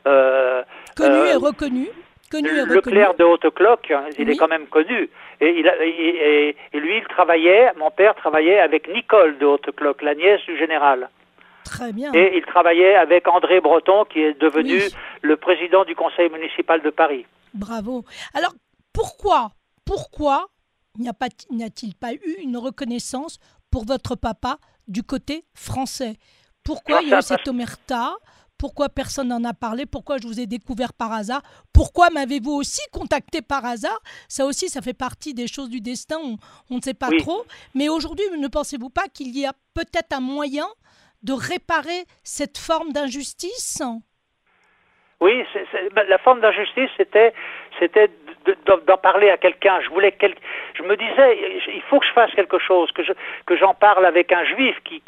connu 0.04 1.28
et 1.28 1.36
reconnu. 1.36 1.88
Connu 2.30 2.48
et 2.48 2.64
Leclerc 2.64 3.14
de 3.14 3.24
Haute-Cloque, 3.24 3.90
hein, 3.90 4.04
il 4.16 4.30
est 4.30 4.36
quand 4.36 4.46
même 4.46 4.66
connu. 4.66 5.10
Et, 5.40 5.58
il 5.58 5.66
et, 5.80 6.56
et, 6.72 6.78
lui, 6.78 6.98
il 6.98 7.06
travaillait, 7.08 7.72
mon 7.76 7.90
père 7.90 8.14
travaillait 8.14 8.60
avec 8.60 8.88
Nicole 8.88 9.38
de 9.38 9.46
Haute-Cloque, 9.46 10.02
la 10.02 10.14
nièce 10.14 10.44
du 10.46 10.56
général. 10.56 11.08
Très 11.64 11.92
bien. 11.92 12.12
Et 12.14 12.36
il 12.36 12.44
travaillait 12.44 12.94
avec 12.94 13.28
André 13.28 13.60
Breton, 13.60 14.04
qui 14.04 14.20
est 14.20 14.40
devenu 14.40 14.80
le 15.22 15.36
président 15.36 15.84
du 15.84 15.94
conseil 15.94 16.30
municipal 16.30 16.82
de 16.82 16.90
Paris. 16.90 17.26
Bravo. 17.54 18.04
Alors, 18.34 18.54
pourquoi, 18.92 19.52
pourquoi 19.84 20.48
n'y 20.98 21.08
a-t-il 21.08 21.94
pas, 21.94 22.12
eu 22.12 22.36
une 22.42 22.56
reconnaissance 22.56 23.38
pour 23.70 23.84
votre 23.84 24.16
papa 24.16 24.58
du 24.88 25.02
côté 25.02 25.44
français? 25.54 26.16
Pourquoi 26.64 27.02
il 27.02 27.08
y 27.08 27.14
a 27.14 27.18
eu 27.18 27.22
cette 27.22 27.48
omerta? 27.48 28.14
Pourquoi 28.58 28.90
personne 28.90 29.28
n'en 29.28 29.42
a 29.44 29.54
parlé? 29.54 29.86
Pourquoi 29.86 30.18
je 30.18 30.26
vous 30.26 30.38
ai 30.38 30.46
découvert 30.46 30.92
par 30.92 31.12
hasard? 31.12 31.40
Pourquoi 31.72 32.10
m'avez-vous 32.10 32.52
aussi 32.52 32.82
contacté 32.92 33.40
par 33.40 33.64
hasard? 33.64 33.98
Ça 34.28 34.44
aussi, 34.44 34.68
ça 34.68 34.82
fait 34.82 34.92
partie 34.92 35.32
des 35.32 35.46
choses 35.46 35.70
du 35.70 35.80
destin, 35.80 36.18
on, 36.68 36.76
ne 36.76 36.82
sait 36.82 36.92
pas 36.92 37.08
trop. 37.20 37.46
Mais 37.74 37.88
aujourd'hui, 37.88 38.24
ne 38.38 38.48
pensez-vous 38.48 38.90
pas 38.90 39.08
qu'il 39.08 39.34
y 39.34 39.46
a 39.46 39.54
peut-être 39.72 40.12
un 40.12 40.20
moyen 40.20 40.66
de 41.22 41.32
réparer 41.32 42.04
cette 42.24 42.58
forme 42.58 42.92
d'injustice 42.92 43.82
Oui, 45.20 45.44
la 46.08 46.18
forme 46.18 46.40
d'injustice, 46.40 46.90
c'était, 46.96 47.32
c'était 47.78 48.10
d'en 48.66 48.96
parler 48.96 49.30
à 49.30 49.36
quelqu'un. 49.36 49.80
Je 49.82 49.88
voulais, 49.90 50.14
je 50.74 50.82
me 50.82 50.96
disais, 50.96 51.38
il 51.74 51.82
faut 51.82 52.00
que 52.00 52.06
je 52.06 52.12
fasse 52.12 52.32
quelque 52.32 52.58
chose, 52.58 52.90
que 52.92 53.02
je, 53.02 53.12
que 53.46 53.56
j'en 53.56 53.74
parle 53.74 54.06
avec 54.06 54.32
un 54.32 54.44
juif 54.44 54.76
qui, 54.84 55.02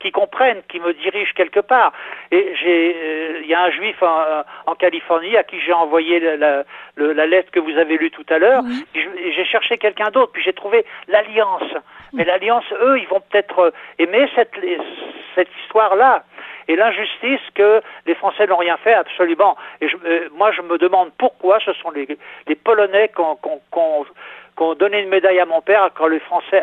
qui, 0.00 0.10
comprenne, 0.10 0.62
qui 0.68 0.80
me 0.80 0.92
dirige 0.94 1.32
quelque 1.34 1.60
part. 1.60 1.92
Et 2.30 2.54
j'ai, 2.60 2.96
euh, 2.96 3.40
il 3.42 3.48
y 3.48 3.54
a 3.54 3.62
un 3.62 3.70
juif 3.70 4.02
en, 4.02 4.74
Californie 4.74 5.36
à 5.36 5.44
qui 5.44 5.60
j'ai 5.60 5.72
envoyé 5.72 6.18
la, 6.18 6.64
la, 6.96 7.26
lettre 7.26 7.52
que 7.52 7.60
vous 7.60 7.76
avez 7.78 7.96
lue 7.96 8.10
tout 8.10 8.26
à 8.30 8.38
l'heure. 8.38 8.64
J'ai 8.94 9.44
cherché 9.44 9.78
quelqu'un 9.78 10.10
d'autre, 10.10 10.32
puis 10.32 10.42
j'ai 10.42 10.52
trouvé 10.52 10.84
l'alliance. 11.06 11.62
Mais 12.12 12.24
l'alliance, 12.24 12.64
eux, 12.80 12.98
ils 12.98 13.06
vont 13.06 13.20
peut-être 13.20 13.72
aimer 13.98 14.28
cette 14.34 14.56
cette 15.34 15.48
histoire-là 15.62 16.24
et 16.68 16.76
l'injustice 16.76 17.40
que 17.54 17.82
les 18.06 18.14
Français 18.14 18.46
n'ont 18.46 18.56
rien 18.56 18.76
fait 18.76 18.94
absolument. 18.94 19.56
Et 19.80 19.88
euh, 20.04 20.28
moi, 20.32 20.52
je 20.52 20.62
me 20.62 20.78
demande 20.78 21.10
pourquoi 21.18 21.58
ce 21.60 21.72
sont 21.74 21.90
les, 21.90 22.06
Polonais 22.56 23.10
qui 23.14 23.20
ont, 23.20 24.74
donné 24.74 25.00
une 25.00 25.08
médaille 25.08 25.40
à 25.40 25.46
mon 25.46 25.60
père 25.60 25.90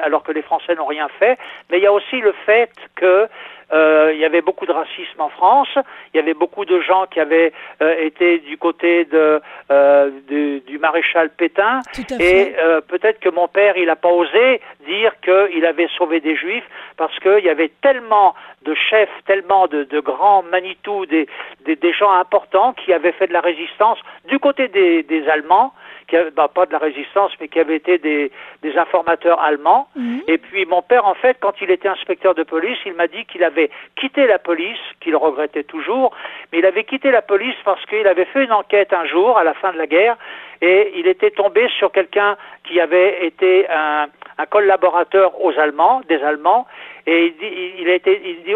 alors 0.01 0.23
que 0.23 0.31
les 0.31 0.41
Français 0.41 0.75
n'ont 0.75 0.85
rien 0.85 1.09
fait. 1.19 1.37
Mais 1.69 1.77
il 1.79 1.83
y 1.83 1.87
a 1.87 1.91
aussi 1.91 2.21
le 2.21 2.33
fait 2.45 2.71
que 2.95 3.27
euh, 3.71 4.11
il 4.13 4.19
y 4.19 4.25
avait 4.25 4.41
beaucoup 4.41 4.65
de 4.65 4.71
racisme 4.71 5.19
en 5.19 5.29
France. 5.29 5.69
Il 6.13 6.17
y 6.17 6.19
avait 6.19 6.33
beaucoup 6.33 6.65
de 6.65 6.81
gens 6.81 7.05
qui 7.05 7.19
avaient 7.19 7.53
euh, 7.81 7.95
été 7.99 8.39
du 8.39 8.57
côté 8.57 9.05
de, 9.05 9.41
euh, 9.71 10.09
du, 10.27 10.79
maréchal 10.79 11.29
Pétain. 11.29 11.81
Et 12.19 12.55
peut-être 12.87 13.19
que 13.19 13.29
mon 13.29 13.47
père, 13.47 13.75
il 13.77 13.87
n'a 13.87 13.95
pas 13.95 14.09
osé 14.09 14.61
dire 14.87 15.11
qu'il 15.21 15.65
avait 15.65 15.89
sauvé 15.97 16.21
des 16.21 16.35
Juifs 16.35 16.63
parce 16.97 17.17
qu'il 17.19 17.43
y 17.43 17.49
avait 17.49 17.71
tellement 17.81 18.33
de 18.63 18.73
chefs, 18.73 19.09
tellement 19.25 19.67
de, 19.67 19.83
de 19.83 19.99
grands 19.99 20.43
Manitou, 20.43 21.05
des, 21.05 21.27
des, 21.65 21.93
gens 21.93 22.11
importants 22.11 22.73
qui 22.73 22.93
avaient 22.93 23.11
fait 23.11 23.27
de 23.27 23.33
la 23.33 23.41
résistance 23.41 23.99
du 24.27 24.39
côté 24.39 24.67
des, 24.67 25.03
des 25.03 25.27
Allemands 25.27 25.73
qui 26.09 26.15
bah, 26.35 26.49
pas 26.53 26.65
de 26.65 26.71
la 26.71 26.79
résistance, 26.79 27.31
mais 27.39 27.47
qui 27.47 27.59
avaient 27.59 27.75
été 27.75 27.97
des, 27.97 28.31
des 28.61 28.77
informateurs 28.77 29.39
allemands. 29.41 29.87
Mhm. 29.95 30.23
Et 30.27 30.37
puis 30.37 30.65
mon 30.65 30.81
père, 30.81 31.05
en 31.05 31.13
fait, 31.13 31.37
quand 31.39 31.61
il 31.61 31.71
était 31.71 31.87
inspecteur 31.87 32.35
de 32.35 32.43
police, 32.43 32.77
il 32.85 32.93
m'a 32.93 33.07
dit 33.07 33.25
qu'il 33.25 33.43
avait 33.43 33.69
quitté 33.95 34.27
la 34.27 34.39
police, 34.39 34.79
qu'il 34.99 35.15
regrettait 35.15 35.63
toujours, 35.63 36.15
mais 36.51 36.59
il 36.59 36.65
avait 36.65 36.83
quitté 36.83 37.11
la 37.11 37.21
police 37.21 37.55
parce 37.63 37.85
qu'il 37.85 38.07
avait 38.07 38.25
fait 38.25 38.43
une 38.43 38.53
enquête 38.53 38.93
un 38.93 39.05
jour, 39.05 39.37
à 39.37 39.43
la 39.43 39.53
fin 39.53 39.71
de 39.71 39.77
la 39.77 39.87
guerre, 39.87 40.17
et 40.61 40.93
il 40.95 41.07
était 41.07 41.31
tombé 41.31 41.69
sur 41.77 41.91
quelqu'un 41.91 42.35
qui 42.65 42.81
avait 42.81 43.25
été 43.25 43.69
un, 43.69 44.07
un 44.37 44.45
collaborateur 44.45 45.41
aux 45.43 45.57
Allemands, 45.57 46.01
des 46.07 46.21
Allemands, 46.23 46.65
et 47.05 47.27
il 47.27 47.37
dit, 47.37 47.73
il, 47.79 47.89
a 47.89 47.95
été, 47.95 48.21
il 48.23 48.43
dit, 48.43 48.53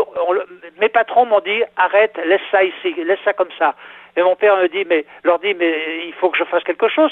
mes 0.79 0.89
patrons 0.89 1.25
m'ont 1.25 1.39
dit, 1.39 1.63
arrête, 1.77 2.17
laisse 2.25 2.41
ça 2.51 2.63
ici, 2.63 2.93
laisse 3.03 3.19
ça 3.23 3.33
comme 3.33 3.51
ça. 3.57 3.75
Et 4.15 4.21
mon 4.21 4.35
père 4.35 4.57
me 4.57 4.67
dit, 4.67 4.85
mais, 4.87 5.05
leur 5.23 5.39
dit, 5.39 5.53
mais 5.53 6.05
il 6.05 6.13
faut 6.13 6.29
que 6.29 6.37
je 6.37 6.43
fasse 6.43 6.63
quelque 6.63 6.87
chose. 6.87 7.11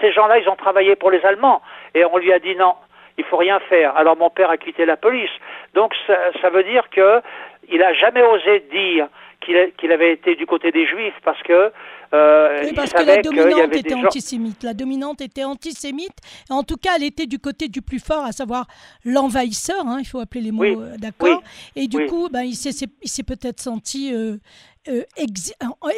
ces 0.00 0.12
gens-là, 0.12 0.38
ils 0.38 0.48
ont 0.48 0.56
travaillé 0.56 0.96
pour 0.96 1.10
les 1.10 1.24
Allemands. 1.24 1.62
Et 1.94 2.04
on 2.04 2.18
lui 2.18 2.32
a 2.32 2.38
dit 2.38 2.54
non, 2.56 2.74
il 3.18 3.24
faut 3.24 3.36
rien 3.36 3.60
faire. 3.60 3.96
Alors 3.96 4.16
mon 4.16 4.30
père 4.30 4.50
a 4.50 4.56
quitté 4.56 4.84
la 4.84 4.96
police. 4.96 5.30
Donc 5.74 5.94
ça, 6.06 6.16
ça 6.40 6.50
veut 6.50 6.64
dire 6.64 6.88
que 6.90 7.20
il 7.70 7.82
a 7.82 7.92
jamais 7.94 8.22
osé 8.22 8.60
dire 8.70 9.08
qu'il 9.40 9.92
avait 9.92 10.12
été 10.12 10.34
du 10.34 10.46
côté 10.46 10.70
des 10.70 10.86
Juifs 10.86 11.14
parce 11.24 11.42
que 11.42 11.72
euh, 12.12 12.62
oui, 12.64 12.72
parce 12.74 12.92
que 12.92 13.04
la 13.04 13.22
dominante 13.22 13.76
était 13.76 13.94
antisémite. 13.94 14.62
La 14.64 14.74
dominante 14.74 15.20
était 15.20 15.44
antisémite. 15.44 16.16
En 16.48 16.64
tout 16.64 16.76
cas, 16.76 16.96
elle 16.96 17.04
était 17.04 17.26
du 17.26 17.38
côté 17.38 17.68
du 17.68 17.82
plus 17.82 18.00
fort, 18.00 18.24
à 18.24 18.32
savoir 18.32 18.66
l'envahisseur. 19.04 19.86
Hein, 19.86 19.98
il 20.00 20.06
faut 20.06 20.18
appeler 20.18 20.40
les 20.40 20.50
mots 20.50 20.64
euh, 20.64 20.96
d'accord. 20.98 21.40
Et 21.76 21.86
du 21.86 22.06
coup, 22.06 22.28
ben, 22.28 22.42
il 22.42 22.54
s'est 22.56 23.22
peut-être 23.22 23.60
senti 23.60 24.12
euh, 24.12 24.38
euh, 24.88 25.02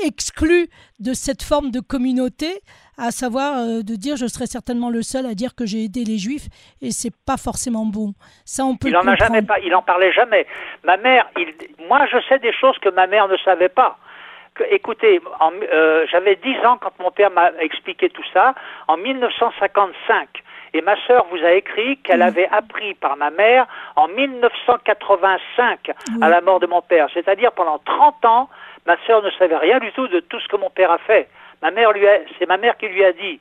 exclu 0.07 0.69
de 0.99 1.13
cette 1.13 1.43
forme 1.43 1.71
de 1.71 1.81
communauté, 1.81 2.61
à 2.99 3.11
savoir 3.11 3.57
de 3.83 3.97
dire 3.97 4.17
je 4.17 4.27
serais 4.27 4.47
certainement 4.47 4.91
le 4.91 5.03
seul 5.03 5.27
à 5.27 5.35
dire 5.35 5.55
que 5.55 5.67
j'ai 5.67 5.85
aidé 5.85 6.05
les 6.05 6.19
juifs 6.19 6.49
et 6.81 6.91
c'est 6.91 7.15
pas 7.27 7.37
forcément 7.37 7.87
bon. 7.87 8.13
Ça 8.45 8.65
on 8.65 8.77
peut. 8.77 8.89
Il 8.89 8.97
en 8.97 9.07
a 9.07 9.17
jamais 9.17 9.43
pas, 9.43 9.59
il 9.61 9.75
en 9.75 9.83
parlait 9.83 10.13
jamais. 10.13 10.47
Ma 10.85 10.97
mère, 10.97 11.31
il, 11.37 11.55
moi 11.89 12.07
je 12.11 12.19
sais 12.29 12.39
des 12.39 12.53
choses 12.53 12.79
que 12.79 12.89
ma 12.91 13.07
mère 13.07 13.29
ne 13.29 13.37
savait 13.39 13.69
pas 13.69 13.99
écoutez, 14.71 15.21
euh, 15.73 16.07
j'avais 16.11 16.37
10 16.37 16.67
ans 16.67 16.79
quand 16.81 16.93
mon 16.99 17.11
père 17.11 17.31
m'a 17.31 17.51
expliqué 17.61 18.11
tout 18.11 18.25
ça, 18.33 18.55
en 18.89 18.97
1955. 18.97 20.29
Et 20.75 20.81
ma 20.81 20.97
sœur 21.07 21.27
vous 21.31 21.45
a 21.45 21.53
écrit 21.53 21.99
qu'elle 21.99 22.23
avait 22.23 22.49
appris 22.49 22.95
par 22.95 23.17
ma 23.19 23.31
mère 23.31 23.67
en 23.95 24.09
1985 24.09 25.91
à 26.23 26.29
la 26.31 26.41
mort 26.41 26.61
de 26.61 26.67
mon 26.67 26.81
père. 26.81 27.09
C'est-à-dire 27.13 27.53
pendant 27.53 27.79
30 27.79 28.25
ans, 28.25 28.49
ma 28.87 28.97
sœur 29.07 29.23
ne 29.23 29.31
savait 29.33 29.57
rien 29.57 29.79
du 29.79 29.93
tout 29.93 30.09
de 30.09 30.21
tout 30.21 30.41
ce 30.41 30.49
que 30.49 30.57
mon 30.57 30.71
père 30.71 30.91
a 30.91 30.99
fait. 30.99 31.29
Ma 31.61 31.71
mère 31.71 31.93
lui 31.93 32.07
c'est 32.39 32.47
ma 32.47 32.57
mère 32.57 32.77
qui 32.77 32.89
lui 32.89 33.05
a 33.05 33.13
dit. 33.13 33.41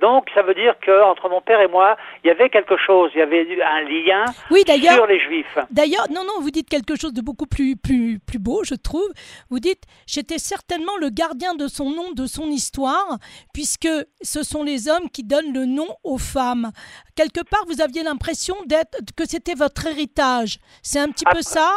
Donc 0.00 0.28
ça 0.34 0.42
veut 0.42 0.54
dire 0.54 0.74
qu'entre 0.84 1.28
mon 1.28 1.40
père 1.40 1.60
et 1.60 1.68
moi, 1.68 1.96
il 2.22 2.28
y 2.28 2.30
avait 2.30 2.50
quelque 2.50 2.76
chose, 2.76 3.10
il 3.14 3.18
y 3.18 3.22
avait 3.22 3.46
un 3.62 3.80
lien 3.82 4.24
sur 4.94 5.06
les 5.06 5.20
juifs. 5.20 5.58
D'ailleurs, 5.70 6.06
non, 6.10 6.24
non, 6.24 6.40
vous 6.40 6.50
dites 6.50 6.68
quelque 6.68 6.96
chose 6.96 7.12
de 7.12 7.20
beaucoup 7.20 7.46
plus, 7.46 7.76
plus, 7.76 8.18
plus 8.18 8.38
beau, 8.38 8.64
je 8.64 8.74
trouve. 8.74 9.08
Vous 9.50 9.60
dites, 9.60 9.82
j'étais 10.06 10.38
certainement 10.38 10.96
le 11.00 11.10
gardien 11.10 11.54
de 11.54 11.68
son 11.68 11.90
nom, 11.90 12.12
de 12.12 12.26
son 12.26 12.48
histoire, 12.48 13.18
puisque 13.52 13.88
ce 14.20 14.42
sont 14.42 14.62
les 14.62 14.88
hommes 14.88 15.08
qui 15.10 15.22
donnent 15.22 15.54
le 15.54 15.64
nom 15.64 15.88
aux 16.02 16.18
femmes. 16.18 16.72
Quelque 17.14 17.44
part, 17.48 17.64
vous 17.68 17.80
aviez 17.80 18.02
l'impression 18.02 18.56
d'être 18.66 18.98
que 19.16 19.26
c'était 19.26 19.54
votre 19.54 19.86
héritage. 19.86 20.58
C'est 20.82 20.98
un 20.98 21.08
petit 21.08 21.24
peu 21.24 21.40
ça? 21.40 21.76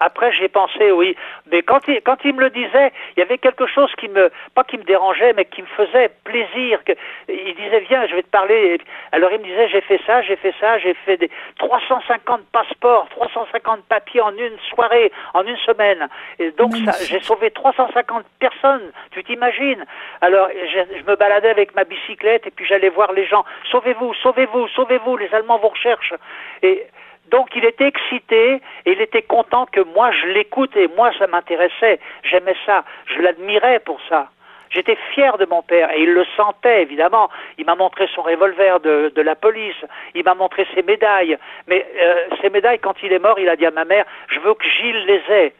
Après, 0.00 0.32
j'ai 0.32 0.48
pensé, 0.48 0.90
oui. 0.90 1.14
Mais 1.52 1.62
quand 1.62 1.86
il, 1.86 2.00
quand 2.00 2.16
il 2.24 2.34
me 2.34 2.40
le 2.40 2.50
disait, 2.50 2.90
il 3.16 3.20
y 3.20 3.22
avait 3.22 3.36
quelque 3.36 3.66
chose 3.66 3.92
qui 3.98 4.08
me, 4.08 4.30
pas 4.54 4.64
qui 4.64 4.78
me 4.78 4.84
dérangeait, 4.84 5.34
mais 5.34 5.44
qui 5.44 5.60
me 5.60 5.66
faisait 5.66 6.10
plaisir. 6.24 6.82
Que, 6.84 6.92
il 7.28 7.54
disait, 7.54 7.80
viens, 7.80 8.06
je 8.06 8.14
vais 8.14 8.22
te 8.22 8.30
parler. 8.30 8.80
Alors 9.12 9.30
il 9.30 9.40
me 9.40 9.44
disait, 9.44 9.68
j'ai 9.68 9.82
fait 9.82 10.00
ça, 10.06 10.22
j'ai 10.22 10.36
fait 10.36 10.54
ça, 10.58 10.78
j'ai 10.78 10.94
fait 11.04 11.18
des 11.18 11.30
350 11.58 12.40
passeports, 12.50 13.08
350 13.10 13.84
papiers 13.84 14.22
en 14.22 14.34
une 14.34 14.58
soirée, 14.70 15.12
en 15.34 15.46
une 15.46 15.58
semaine. 15.58 16.08
Et 16.38 16.50
donc, 16.52 16.72
j'ai 17.02 17.20
sauvé 17.20 17.50
350 17.50 18.24
personnes, 18.38 18.92
tu 19.10 19.22
t'imagines. 19.22 19.84
Alors, 20.22 20.48
je, 20.50 20.98
je 20.98 21.10
me 21.10 21.14
baladais 21.16 21.50
avec 21.50 21.74
ma 21.74 21.84
bicyclette 21.84 22.46
et 22.46 22.50
puis 22.50 22.64
j'allais 22.64 22.88
voir 22.88 23.12
les 23.12 23.26
gens. 23.26 23.44
Sauvez-vous, 23.70 24.14
sauvez-vous, 24.14 24.66
sauvez-vous, 24.68 25.18
les 25.18 25.34
Allemands 25.34 25.58
vous 25.58 25.68
recherchent. 25.68 26.14
Et 26.62 26.86
donc 27.30 27.48
il 27.54 27.64
était 27.64 27.86
excité 27.86 28.60
et 28.86 28.92
il 28.92 29.00
était 29.00 29.22
content 29.22 29.66
que 29.66 29.80
moi 29.80 30.10
je 30.12 30.26
l'écoute 30.26 30.76
et 30.76 30.88
moi 30.96 31.10
ça 31.18 31.26
m'intéressait. 31.26 32.00
J'aimais 32.24 32.56
ça, 32.66 32.84
je 33.06 33.20
l'admirais 33.20 33.80
pour 33.80 34.00
ça. 34.08 34.30
J'étais 34.70 34.96
fier 35.12 35.36
de 35.38 35.46
mon 35.46 35.62
père 35.62 35.90
et 35.92 36.02
il 36.02 36.12
le 36.12 36.24
sentait 36.36 36.82
évidemment. 36.82 37.28
Il 37.58 37.66
m'a 37.66 37.74
montré 37.74 38.08
son 38.14 38.22
revolver 38.22 38.80
de, 38.80 39.20
la 39.20 39.34
police, 39.34 39.76
il 40.14 40.24
m'a 40.24 40.34
montré 40.34 40.66
ses 40.74 40.82
médailles. 40.82 41.36
Mais 41.66 41.86
euh, 42.00 42.26
ces 42.40 42.50
médailles, 42.50 42.78
quand 42.78 42.94
il 43.02 43.12
est 43.12 43.18
mort, 43.18 43.38
il 43.38 43.48
a 43.48 43.56
dit 43.56 43.66
à 43.66 43.72
ma 43.72 43.84
mère, 43.84 44.04
je 44.28 44.38
veux 44.40 44.54
que 44.54 44.68
Gilles 44.68 45.04
les 45.06 45.22
ait. 45.34 45.54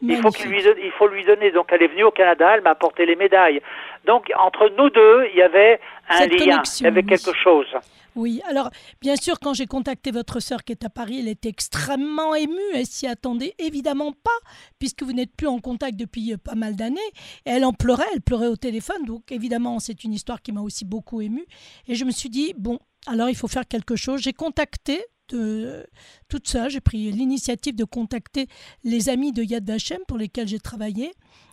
Il 0.00 0.16
faut, 0.18 0.30
lui 0.46 0.62
il 0.82 0.92
faut 0.92 1.08
lui 1.08 1.24
donner. 1.24 1.50
Donc 1.50 1.68
elle 1.72 1.82
est 1.82 1.88
venue 1.88 2.04
au 2.04 2.10
Canada, 2.10 2.52
elle 2.54 2.62
m'a 2.62 2.70
apporté 2.70 3.06
les 3.06 3.16
médailles. 3.16 3.60
Donc 4.04 4.30
entre 4.36 4.70
nous 4.76 4.90
deux, 4.90 5.28
il 5.32 5.38
y 5.38 5.42
avait 5.42 5.80
un 6.08 6.26
lien, 6.26 6.62
il 6.80 6.84
y 6.84 6.86
avait 6.86 7.02
quelque 7.02 7.34
chose. 7.34 7.76
Oui, 8.18 8.40
alors 8.48 8.70
bien 9.00 9.14
sûr, 9.14 9.38
quand 9.38 9.54
j'ai 9.54 9.66
contacté 9.66 10.10
votre 10.10 10.40
sœur 10.40 10.64
qui 10.64 10.72
est 10.72 10.84
à 10.84 10.90
Paris, 10.90 11.20
elle 11.20 11.28
était 11.28 11.48
extrêmement 11.48 12.34
émue. 12.34 12.58
Elle 12.74 12.84
s'y 12.84 13.06
attendait 13.06 13.54
évidemment 13.60 14.10
pas, 14.10 14.50
puisque 14.80 15.04
vous 15.04 15.12
n'êtes 15.12 15.30
plus 15.36 15.46
en 15.46 15.60
contact 15.60 15.96
depuis 15.96 16.32
euh, 16.32 16.36
pas 16.36 16.56
mal 16.56 16.74
d'années. 16.74 16.98
Elle 17.44 17.64
en 17.64 17.72
pleurait, 17.72 18.08
elle 18.12 18.20
pleurait 18.20 18.48
au 18.48 18.56
téléphone. 18.56 19.04
Donc 19.04 19.30
évidemment, 19.30 19.78
c'est 19.78 20.02
une 20.02 20.12
histoire 20.12 20.42
qui 20.42 20.50
m'a 20.50 20.62
aussi 20.62 20.84
beaucoup 20.84 21.20
émue. 21.20 21.46
Et 21.86 21.94
je 21.94 22.04
me 22.04 22.10
suis 22.10 22.28
dit, 22.28 22.54
bon, 22.58 22.80
alors 23.06 23.28
il 23.28 23.36
faut 23.36 23.46
faire 23.46 23.68
quelque 23.68 23.94
chose. 23.94 24.20
J'ai 24.20 24.32
contacté 24.32 25.00
de, 25.28 25.86
toute 26.26 26.48
seule, 26.48 26.70
j'ai 26.70 26.80
pris 26.80 27.12
l'initiative 27.12 27.76
de 27.76 27.84
contacter 27.84 28.48
les 28.82 29.10
amis 29.10 29.30
de 29.30 29.44
Yad 29.44 29.64
Vashem 29.64 30.00
pour 30.08 30.18
lesquels 30.18 30.48
j'ai 30.48 30.58
travaillé. 30.58 31.12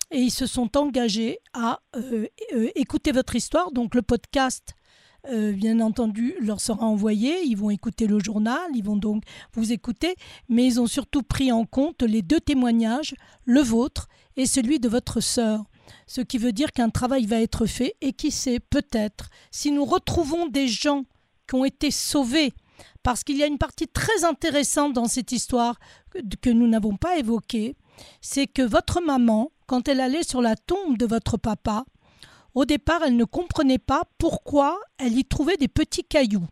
Et 0.10 0.17
ils 0.17 0.31
se 0.31 0.48
sont 0.48 0.75
engagés 0.77 1.38
à 1.53 1.81
euh, 1.95 2.25
euh, 2.53 2.69
écouter 2.74 3.12
votre 3.12 3.36
histoire. 3.36 3.72
Donc 3.72 3.93
le 3.93 4.01
podcast 4.01 4.74
euh, 5.29 5.51
bien 5.53 5.79
entendu, 5.79 6.36
leur 6.39 6.62
sera 6.62 6.86
envoyé. 6.86 7.44
Ils 7.44 7.58
vont 7.58 7.70
écouter 7.70 8.08
le 8.08 8.20
journal, 8.20 8.70
ils 8.74 8.84
vont 8.84 8.98
donc 8.98 9.24
vous 9.53 9.72
écouter, 9.72 10.15
mais 10.50 10.65
ils 10.65 10.79
ont 10.79 10.88
surtout 10.88 11.24
pris 11.24 11.51
en 11.51 11.65
compte 11.65 12.03
les 12.03 12.22
deux 12.22 12.39
témoignages, 12.39 13.15
le 13.46 13.62
vôtre 13.62 14.08
et 14.38 14.46
celui 14.46 14.79
de 14.79 14.89
votre 14.89 15.22
sœur. 15.22 15.63
Ce 16.08 16.22
qui 16.22 16.38
veut 16.38 16.51
dire 16.51 16.72
qu'un 16.72 16.89
travail 16.89 17.25
va 17.25 17.41
être 17.41 17.65
fait 17.65 17.96
et 18.01 18.13
qui 18.13 18.32
sait, 18.32 18.60
peut-être, 18.60 19.29
si 19.51 19.72
nous 19.72 19.86
retrouvons 19.86 20.48
des 20.48 20.67
gens 20.67 21.03
qui 21.48 21.55
ont 21.55 21.65
été 21.65 21.91
sauvés, 21.91 22.53
parce 23.03 23.24
qu'il 23.24 23.38
y 23.38 23.44
a 23.44 23.48
une 23.48 23.58
partie 23.58 23.88
très 23.88 24.24
intéressante 24.24 24.94
dans 24.94 25.08
cette 25.08 25.32
histoire 25.32 25.79
que 26.41 26.50
nous 26.50 26.67
n'avons 26.67 26.98
pas 26.98 27.17
évoquée, 27.17 27.75
c'est 28.22 28.48
que 28.48 28.62
votre 28.62 29.01
maman, 29.01 29.51
quand 29.67 29.88
elle 29.88 30.00
allait 30.00 30.24
sur 30.24 30.41
la 30.41 30.55
tombe 30.55 30.98
de 30.98 31.05
votre 31.05 31.38
papa, 31.38 31.86
au 32.56 32.66
départ, 32.66 33.02
elle 33.06 33.18
ne 33.18 33.26
comprenait 33.26 33.78
pas 33.78 34.04
pourquoi 34.18 34.80
elle 34.98 35.18
y 35.18 35.26
trouvait 35.26 35.58
des 35.58 35.68
petits 35.68 36.04
cailloux. 36.04 36.48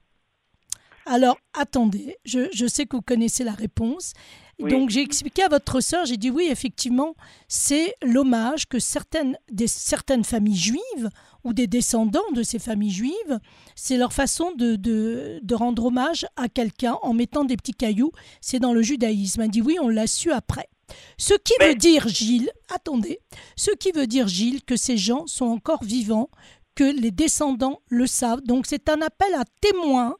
Alors, 1.05 1.37
attendez, 1.53 2.17
je, 2.23 2.67
sais 2.67 2.85
que 2.85 2.95
vous 2.95 3.01
connaissez 3.01 3.43
la 3.43 3.53
réponse. 3.53 4.13
Donc, 4.59 4.89
j'ai 4.89 5.01
expliqué 5.01 5.43
à 5.43 5.49
votre 5.49 5.81
sœur, 5.81 6.05
j'ai 6.05 6.15
dit 6.15 6.29
oui, 6.29 6.47
effectivement, 6.49 7.15
c'est 7.47 7.95
l'hommage 8.03 8.67
que 8.67 8.79
certaines, 8.79 9.37
des, 9.51 9.67
certaines 9.67 10.23
familles 10.23 10.55
juives 10.55 11.09
ou 11.43 11.51
des 11.53 11.67
descendants 11.67 12.31
de 12.33 12.43
ces 12.43 12.59
familles 12.59 12.91
juives, 12.91 13.39
c'est 13.75 13.97
leur 13.97 14.13
façon 14.13 14.53
de, 14.55 14.75
de, 14.75 15.39
de 15.41 15.55
rendre 15.55 15.85
hommage 15.85 16.25
à 16.37 16.47
quelqu'un 16.47 16.97
en 17.01 17.13
mettant 17.13 17.43
des 17.43 17.57
petits 17.57 17.73
cailloux. 17.73 18.11
C'est 18.39 18.59
dans 18.59 18.73
le 18.73 18.81
judaïsme. 18.81 19.41
Elle 19.41 19.51
dit 19.51 19.61
oui, 19.61 19.77
on 19.81 19.89
l'a 19.89 20.07
su 20.07 20.31
après. 20.31 20.69
Ce 21.17 21.33
qui 21.33 21.53
veut 21.61 21.75
dire, 21.75 22.07
Gilles, 22.07 22.51
attendez, 22.73 23.19
ce 23.55 23.71
qui 23.71 23.91
veut 23.91 24.07
dire, 24.07 24.27
Gilles, 24.27 24.63
que 24.63 24.75
ces 24.75 24.97
gens 24.97 25.27
sont 25.27 25.45
encore 25.45 25.83
vivants, 25.83 26.29
que 26.75 26.83
les 26.83 27.11
descendants 27.11 27.81
le 27.89 28.07
savent. 28.07 28.41
Donc 28.41 28.65
c'est 28.65 28.89
un 28.89 29.01
appel 29.01 29.33
à 29.35 29.43
témoins 29.61 30.15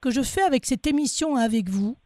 que 0.00 0.10
je 0.10 0.22
fais 0.22 0.42
avec 0.42 0.64
cette 0.64 0.86
émission 0.86 1.36
avec 1.36 1.68
vous, 1.68 1.96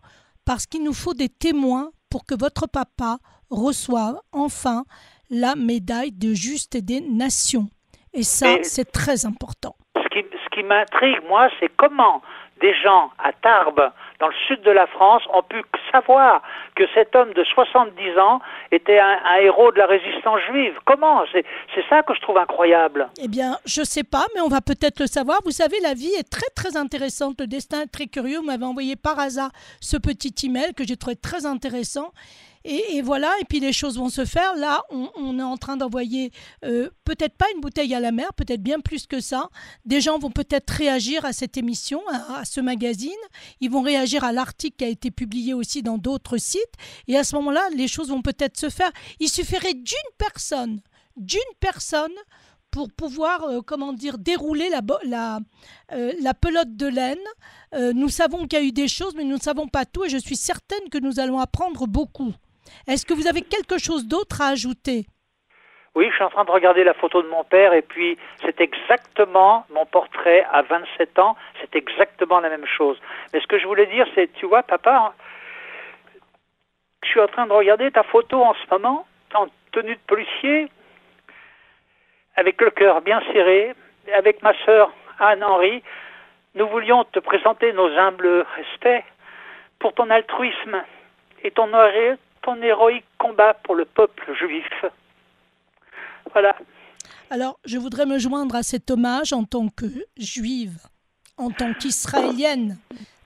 parce 0.44 0.66
qu'il 0.66 0.82
nous 0.82 0.94
faut 0.94 1.14
des 1.14 1.28
témoins 1.28 1.90
pour 2.10 2.24
que 2.24 2.34
votre 2.38 2.66
papa 2.66 3.18
reçoive 3.50 4.18
enfin 4.32 4.84
la 5.30 5.54
médaille 5.54 6.12
de 6.12 6.34
juste 6.34 6.76
des 6.76 7.00
nations. 7.00 7.68
Et 8.14 8.22
ça, 8.22 8.56
c'est 8.62 8.90
très 8.90 9.24
important. 9.24 9.76
Ce 9.96 10.08
qui, 10.08 10.20
ce 10.20 10.50
qui 10.54 10.62
m'intrigue, 10.62 11.16
moi, 11.28 11.48
c'est 11.58 11.70
comment 11.76 12.22
des 12.60 12.74
gens 12.82 13.10
à 13.18 13.32
Tarbes, 13.32 13.90
dans 14.22 14.28
le 14.28 14.34
sud 14.46 14.62
de 14.62 14.70
la 14.70 14.86
France, 14.86 15.22
ont 15.34 15.42
pu 15.42 15.64
savoir 15.90 16.42
que 16.76 16.84
cet 16.94 17.16
homme 17.16 17.32
de 17.32 17.42
70 17.42 18.18
ans 18.18 18.40
était 18.70 19.00
un, 19.00 19.18
héros 19.42 19.72
de 19.72 19.78
la 19.78 19.86
résistance 19.86 20.40
juive. 20.48 20.74
Comment? 20.84 21.24
C'est 21.32 21.44
ça 21.90 22.04
que 22.04 22.14
je 22.14 22.20
trouve 22.20 22.38
incroyable. 22.38 23.08
Eh 23.20 23.26
bien, 23.26 23.58
je 23.66 23.80
ne 23.80 23.84
sais 23.84 24.04
pas, 24.04 24.24
mais 24.34 24.40
on 24.40 24.48
va 24.48 24.60
peut-être 24.60 25.00
le 25.00 25.08
savoir. 25.08 25.38
Vous 25.44 25.50
savez, 25.50 25.80
la 25.82 25.94
vie 25.94 26.12
est 26.16 26.30
très 26.30 26.48
très 26.54 26.76
intéressante. 26.76 27.40
Le 27.40 27.48
destin 27.48 27.82
est 27.82 27.92
très 27.92 28.06
curieux. 28.06 28.38
Vous 28.38 28.46
m'avez 28.46 28.64
envoyé 28.64 28.94
par 28.94 29.18
hasard 29.18 29.50
ce 29.80 29.96
petit 29.96 30.46
email 30.46 30.72
que 30.72 30.84
j'ai 30.84 30.96
trouvé 30.96 31.16
très 31.16 31.44
intéressant. 31.44 32.12
Et, 32.64 33.02
voilà, 33.02 33.32
et 33.40 33.44
puis 33.44 33.58
les 33.58 33.72
choses 33.72 33.98
vont 33.98 34.08
se 34.08 34.24
faire. 34.24 34.54
Là, 34.56 34.82
on, 34.90 35.38
est 35.38 35.42
en 35.42 35.56
train 35.56 35.76
d'envoyer 35.76 36.30
euh, 36.64 36.90
peut-être 37.04 37.36
pas 37.36 37.46
une 37.54 37.60
bouteille 37.60 37.94
à 37.94 38.00
la 38.00 38.12
mer, 38.12 38.32
peut-être 38.34 38.62
bien 38.62 38.80
plus 38.80 39.06
que 39.06 39.20
ça. 39.20 39.48
Des 39.84 40.00
gens 40.00 40.18
vont 40.18 40.30
peut-être 40.30 40.70
réagir 40.70 41.24
à 41.24 41.32
cette 41.32 41.56
émission, 41.56 42.00
à, 42.08 42.44
ce 42.44 42.60
magazine. 42.60 43.10
Ils 43.60 43.70
vont 43.70 43.82
réagir 43.82 44.22
à 44.22 44.32
l'article 44.32 44.76
qui 44.76 44.84
a 44.84 44.88
été 44.88 45.10
publié 45.10 45.54
aussi 45.54 45.82
dans 45.82 45.98
d'autres 45.98 46.36
sites. 46.36 46.74
Et 47.08 47.16
à 47.16 47.24
ce 47.24 47.34
moment-là, 47.36 47.68
les 47.74 47.88
choses 47.88 48.10
vont 48.10 48.22
peut-être 48.22 48.58
se 48.58 48.68
faire. 48.68 48.92
Il 49.18 49.28
suffirait 49.28 49.74
d'une 49.74 49.96
personne, 50.16 50.80
d'une 51.16 51.40
personne 51.58 52.12
pour 52.70 52.90
pouvoir, 52.92 53.42
euh, 53.42 53.60
comment 53.60 53.92
dire, 53.92 54.18
dérouler 54.18 54.70
la, 54.70 55.40
euh, 55.92 56.12
la 56.20 56.34
pelote 56.34 56.76
de 56.76 56.86
laine. 56.86 57.18
nous 57.94 58.08
savons 58.08 58.46
qu'il 58.46 58.58
y 58.58 58.62
a 58.62 58.64
eu 58.64 58.72
des 58.72 58.88
choses, 58.88 59.14
mais 59.16 59.24
nous 59.24 59.36
ne 59.36 59.40
savons 59.40 59.66
pas 59.66 59.84
tout, 59.84 60.04
et 60.04 60.08
je 60.08 60.18
suis 60.18 60.36
certaine 60.36 60.88
que 60.90 60.98
nous 60.98 61.18
allons 61.18 61.40
apprendre 61.40 61.86
beaucoup. 61.86 62.32
Est-ce 62.86 63.06
que 63.06 63.14
vous 63.14 63.26
avez 63.26 63.42
quelque 63.42 63.78
chose 63.78 64.06
d'autre 64.06 64.40
à 64.40 64.48
ajouter? 64.48 65.06
Oui, 65.94 66.08
je 66.08 66.14
suis 66.14 66.24
en 66.24 66.30
train 66.30 66.44
de 66.44 66.50
regarder 66.50 66.84
la 66.84 66.94
photo 66.94 67.22
de 67.22 67.28
mon 67.28 67.44
père 67.44 67.74
et 67.74 67.82
puis 67.82 68.16
c'est 68.40 68.60
exactement 68.60 69.66
mon 69.74 69.84
portrait 69.84 70.44
à 70.50 70.62
27 70.62 71.18
ans, 71.18 71.36
c'est 71.60 71.76
exactement 71.76 72.40
la 72.40 72.48
même 72.48 72.66
chose. 72.66 72.98
Mais 73.32 73.40
ce 73.40 73.46
que 73.46 73.58
je 73.58 73.66
voulais 73.66 73.86
dire, 73.86 74.06
c'est, 74.14 74.32
tu 74.32 74.46
vois, 74.46 74.62
papa, 74.62 75.12
je 77.02 77.08
suis 77.08 77.20
en 77.20 77.26
train 77.26 77.46
de 77.46 77.52
regarder 77.52 77.90
ta 77.90 78.04
photo 78.04 78.42
en 78.42 78.54
ce 78.54 78.70
moment, 78.70 79.06
en 79.34 79.48
tenue 79.72 79.96
de 79.96 80.00
policier, 80.06 80.70
avec 82.36 82.60
le 82.62 82.70
cœur 82.70 83.02
bien 83.02 83.20
serré, 83.32 83.74
avec 84.14 84.42
ma 84.42 84.54
sœur 84.64 84.90
Anne-Henri. 85.18 85.82
Nous 86.54 86.66
voulions 86.68 87.04
te 87.04 87.18
présenter 87.18 87.72
nos 87.74 87.88
humbles 87.98 88.46
respects 88.56 89.04
pour 89.78 89.92
ton 89.92 90.08
altruisme 90.08 90.82
et 91.44 91.50
ton, 91.50 91.68
ton 92.42 92.60
héroïque 92.62 93.04
combat 93.18 93.54
pour 93.54 93.74
le 93.74 93.84
peuple 93.84 94.34
juif. 94.38 94.84
Voilà. 96.32 96.56
Alors, 97.30 97.58
je 97.64 97.78
voudrais 97.78 98.06
me 98.06 98.18
joindre 98.18 98.54
à 98.54 98.62
cet 98.62 98.90
hommage 98.90 99.32
en 99.32 99.44
tant 99.44 99.68
que 99.68 99.86
juive, 100.16 100.78
en 101.36 101.50
tant 101.50 101.72
qu'israélienne, 101.74 102.78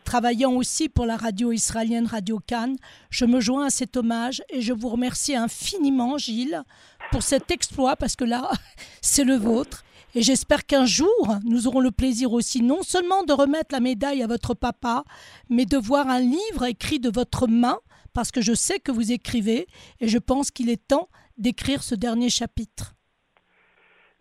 travaillant 0.05 0.53
aussi 0.53 0.89
pour 0.89 1.07
la 1.07 1.17
radio 1.17 1.51
israélienne 1.51 2.07
Radio 2.07 2.39
Cannes. 2.47 2.77
Je 3.11 3.25
me 3.25 3.41
joins 3.41 3.67
à 3.67 3.71
cet 3.71 3.97
hommage 3.97 4.43
et 4.49 4.61
je 4.61 4.73
vous 4.73 4.89
remercie 4.89 5.35
infiniment, 5.35 6.19
Gilles, 6.19 6.63
pour 7.11 7.23
cet 7.23 7.51
exploit, 7.51 7.97
parce 7.97 8.17
que 8.17 8.25
là, 8.25 8.51
c'est 9.03 9.25
le 9.25 9.35
vôtre. 9.35 9.83
Et 10.15 10.23
j'espère 10.23 10.65
qu'un 10.65 10.87
jour, 10.87 11.37
nous 11.45 11.67
aurons 11.67 11.81
le 11.81 11.91
plaisir 11.91 12.33
aussi 12.33 12.63
non 12.63 12.83
seulement 12.83 13.25
de 13.25 13.33
remettre 13.33 13.75
la 13.75 13.81
médaille 13.81 14.23
à 14.23 14.27
votre 14.27 14.55
papa, 14.55 15.05
mais 15.51 15.67
de 15.67 15.77
voir 15.77 16.09
un 16.09 16.21
livre 16.21 16.65
écrit 16.65 17.01
de 17.01 17.11
votre 17.11 17.49
main 17.49 17.79
parce 18.17 18.33
que 18.33 18.41
je 18.41 18.55
sais 18.55 18.81
que 18.81 18.91
vous 18.91 19.13
écrivez 19.13 19.67
et 20.01 20.09
je 20.09 20.17
pense 20.17 20.51
qu'il 20.51 20.71
est 20.71 20.89
temps 20.89 21.09
d'écrire 21.37 21.83
ce 21.83 21.95
dernier 21.95 22.31
chapitre. 22.31 22.95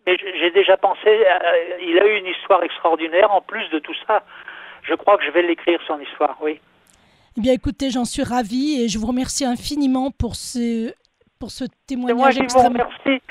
Mais 0.06 0.18
j'ai 0.18 0.50
déjà 0.50 0.76
pensé, 0.76 1.08
euh, 1.08 1.78
il 1.80 1.98
a 1.98 2.06
eu 2.06 2.18
une 2.18 2.26
histoire 2.26 2.62
extraordinaire 2.62 3.32
en 3.32 3.40
plus 3.40 3.66
de 3.70 3.78
tout 3.78 3.94
ça. 4.06 4.22
Je 4.82 4.94
crois 4.94 5.16
que 5.16 5.24
je 5.24 5.30
vais 5.30 5.42
l'écrire, 5.42 5.80
son 5.86 5.98
histoire, 5.98 6.36
oui. 6.42 6.60
Eh 7.38 7.40
bien, 7.40 7.54
écoutez, 7.54 7.88
j'en 7.90 8.04
suis 8.04 8.22
ravie 8.22 8.82
et 8.82 8.88
je 8.88 8.98
vous 8.98 9.06
remercie 9.06 9.46
infiniment 9.46 10.10
pour 10.10 10.36
ce, 10.36 10.92
pour 11.40 11.50
ce 11.50 11.64
témoignage. 11.86 12.18
Moi, 12.18 12.46
je 12.48 12.52
vous 12.52 12.64
remercie 12.68 13.22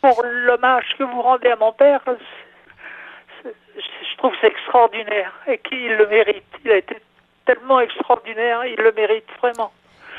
pour 0.00 0.22
l'hommage 0.24 0.86
que 0.96 1.02
vous 1.02 1.22
rendez 1.22 1.48
à 1.48 1.56
mon 1.56 1.72
père. 1.72 2.02
Je 3.44 4.16
trouve 4.16 4.32
c'est 4.40 4.46
extraordinaire 4.46 5.34
et 5.48 5.58
qu'il 5.58 5.88
le 5.96 6.06
mérite. 6.06 6.44
Il 6.64 6.70
a 6.70 6.76
été 6.76 6.96
tellement 7.46 7.80
extraordinaire, 7.80 8.64
il 8.64 8.76
le 8.76 8.92
mérite 8.92 9.28
vraiment. 9.42 9.72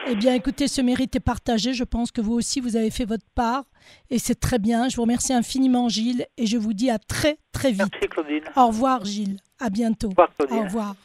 Eh 0.08 0.16
bien, 0.16 0.34
écoutez, 0.34 0.68
ce 0.68 0.82
mérite 0.82 1.16
est 1.16 1.20
partagé. 1.20 1.74
Je 1.74 1.84
pense 1.84 2.12
que 2.12 2.22
vous 2.22 2.34
aussi, 2.34 2.60
vous 2.62 2.76
avez 2.76 2.90
fait 2.90 3.06
votre 3.06 3.26
part. 3.36 3.66
Et 4.10 4.18
c'est 4.18 4.40
très 4.40 4.60
bien. 4.60 4.90
Je 4.90 4.96
vous 4.96 5.04
remercie 5.04 5.34
infiniment, 5.34 5.88
Gilles. 5.90 6.26
Et 6.38 6.46
je 6.46 6.58
vous 6.58 6.74
dis 6.74 6.90
à 6.90 6.98
très, 6.98 7.38
très 7.52 7.72
vite. 7.72 7.90
Merci, 7.92 8.08
Claudine. 8.08 8.44
Au 8.56 8.68
revoir, 8.68 9.06
Gilles. 9.06 9.38
À 9.60 9.70
bientôt. 9.70 10.08
Au 10.08 10.12
revoir, 10.12 10.30
Claudine. 10.36 10.58
Au 10.58 10.64
revoir. 10.64 10.96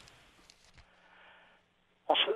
On 2.07 2.15
se... 2.15 2.34